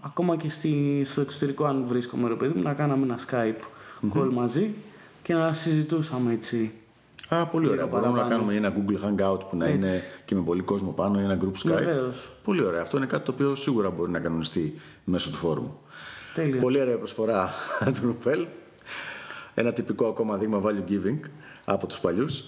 ακόμα 0.00 0.36
και 0.36 0.48
στη, 0.48 1.02
στο 1.04 1.20
εξωτερικό 1.20 1.64
αν 1.64 1.84
βρίσκομαι 1.86 2.28
ρε 2.28 2.34
παιδί 2.34 2.52
μου, 2.56 2.62
να 2.62 2.74
κάναμε 2.74 3.04
ένα 3.04 3.18
Skype 3.30 3.64
call 4.14 4.30
μαζί 4.32 4.74
και 5.22 5.34
να 5.34 5.52
συζητούσαμε 5.52 6.32
έτσι. 6.32 6.72
Α, 7.34 7.46
πολύ 7.46 7.66
ωραία. 7.68 7.84
Λίγο 7.84 7.88
Μπορούμε 7.96 8.08
να 8.08 8.14
παραπάνω. 8.24 8.50
κάνουμε 8.50 8.54
ένα 8.68 8.72
Google 8.76 9.06
Hangout 9.06 9.40
που 9.50 9.56
να 9.56 9.64
Έτσι. 9.64 9.76
είναι 9.76 10.00
και 10.24 10.34
με 10.34 10.40
πολύ 10.40 10.62
κόσμο 10.62 10.90
πάνω 10.90 11.20
ή 11.20 11.24
ένα 11.24 11.38
group 11.42 11.68
Skype. 11.68 11.74
Βεβαίως. 11.74 12.32
Πολύ 12.44 12.64
ωραία. 12.64 12.80
Αυτό 12.82 12.96
είναι 12.96 13.06
κάτι 13.06 13.24
το 13.24 13.32
οποίο 13.32 13.54
σίγουρα 13.54 13.90
μπορεί 13.90 14.10
να 14.10 14.18
κανονιστεί 14.20 14.80
μέσω 15.04 15.30
του 15.30 15.36
φόρουμ. 15.36 15.66
Τέλεια. 16.34 16.60
Πολύ 16.60 16.80
ωραία 16.80 16.98
προσφορά 16.98 17.50
του 18.00 18.06
Νουβέλ. 18.06 18.46
Ένα 19.54 19.72
τυπικό 19.72 20.06
ακόμα 20.06 20.36
δείγμα 20.36 20.62
value 20.64 20.90
giving 20.90 21.18
από 21.64 21.86
τους 21.86 21.98
παλιούς. 21.98 22.44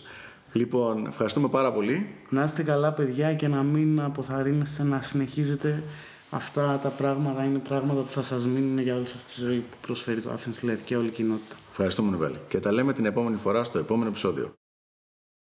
Λοιπόν, 0.52 1.06
ευχαριστούμε 1.06 1.48
πάρα 1.48 1.72
πολύ. 1.72 2.06
Να 2.28 2.42
είστε 2.42 2.62
καλά 2.62 2.92
παιδιά 2.92 3.34
και 3.34 3.48
να 3.48 3.62
μην 3.62 4.00
αποθαρρύνεστε 4.00 4.82
να 4.82 5.02
συνεχίζετε 5.02 5.82
αυτά 6.30 6.78
τα 6.82 6.88
πράγματα. 6.88 7.44
Είναι 7.44 7.58
πράγματα 7.58 8.00
που 8.00 8.10
θα 8.10 8.22
σας 8.22 8.46
μείνουν 8.46 8.78
για 8.78 8.94
όλη 8.96 9.06
σας 9.08 9.24
τη 9.24 9.40
ζωή 9.40 9.58
που 9.58 9.76
προσφέρει 9.80 10.20
το 10.20 10.30
Athens 10.32 10.68
Lair 10.70 10.78
και 10.84 10.96
όλη 10.96 11.06
η 11.06 11.10
κοινότητα. 11.10 11.54
Ευχαριστούμε, 11.70 12.10
Νουβέλη. 12.10 12.36
Και 12.48 12.60
τα 12.60 12.72
λέμε 12.72 12.92
την 12.92 13.04
επόμενη 13.06 13.36
φορά 13.36 13.64
στο 13.64 13.78
επόμενο 13.78 14.08
επεισόδιο. 14.08 14.52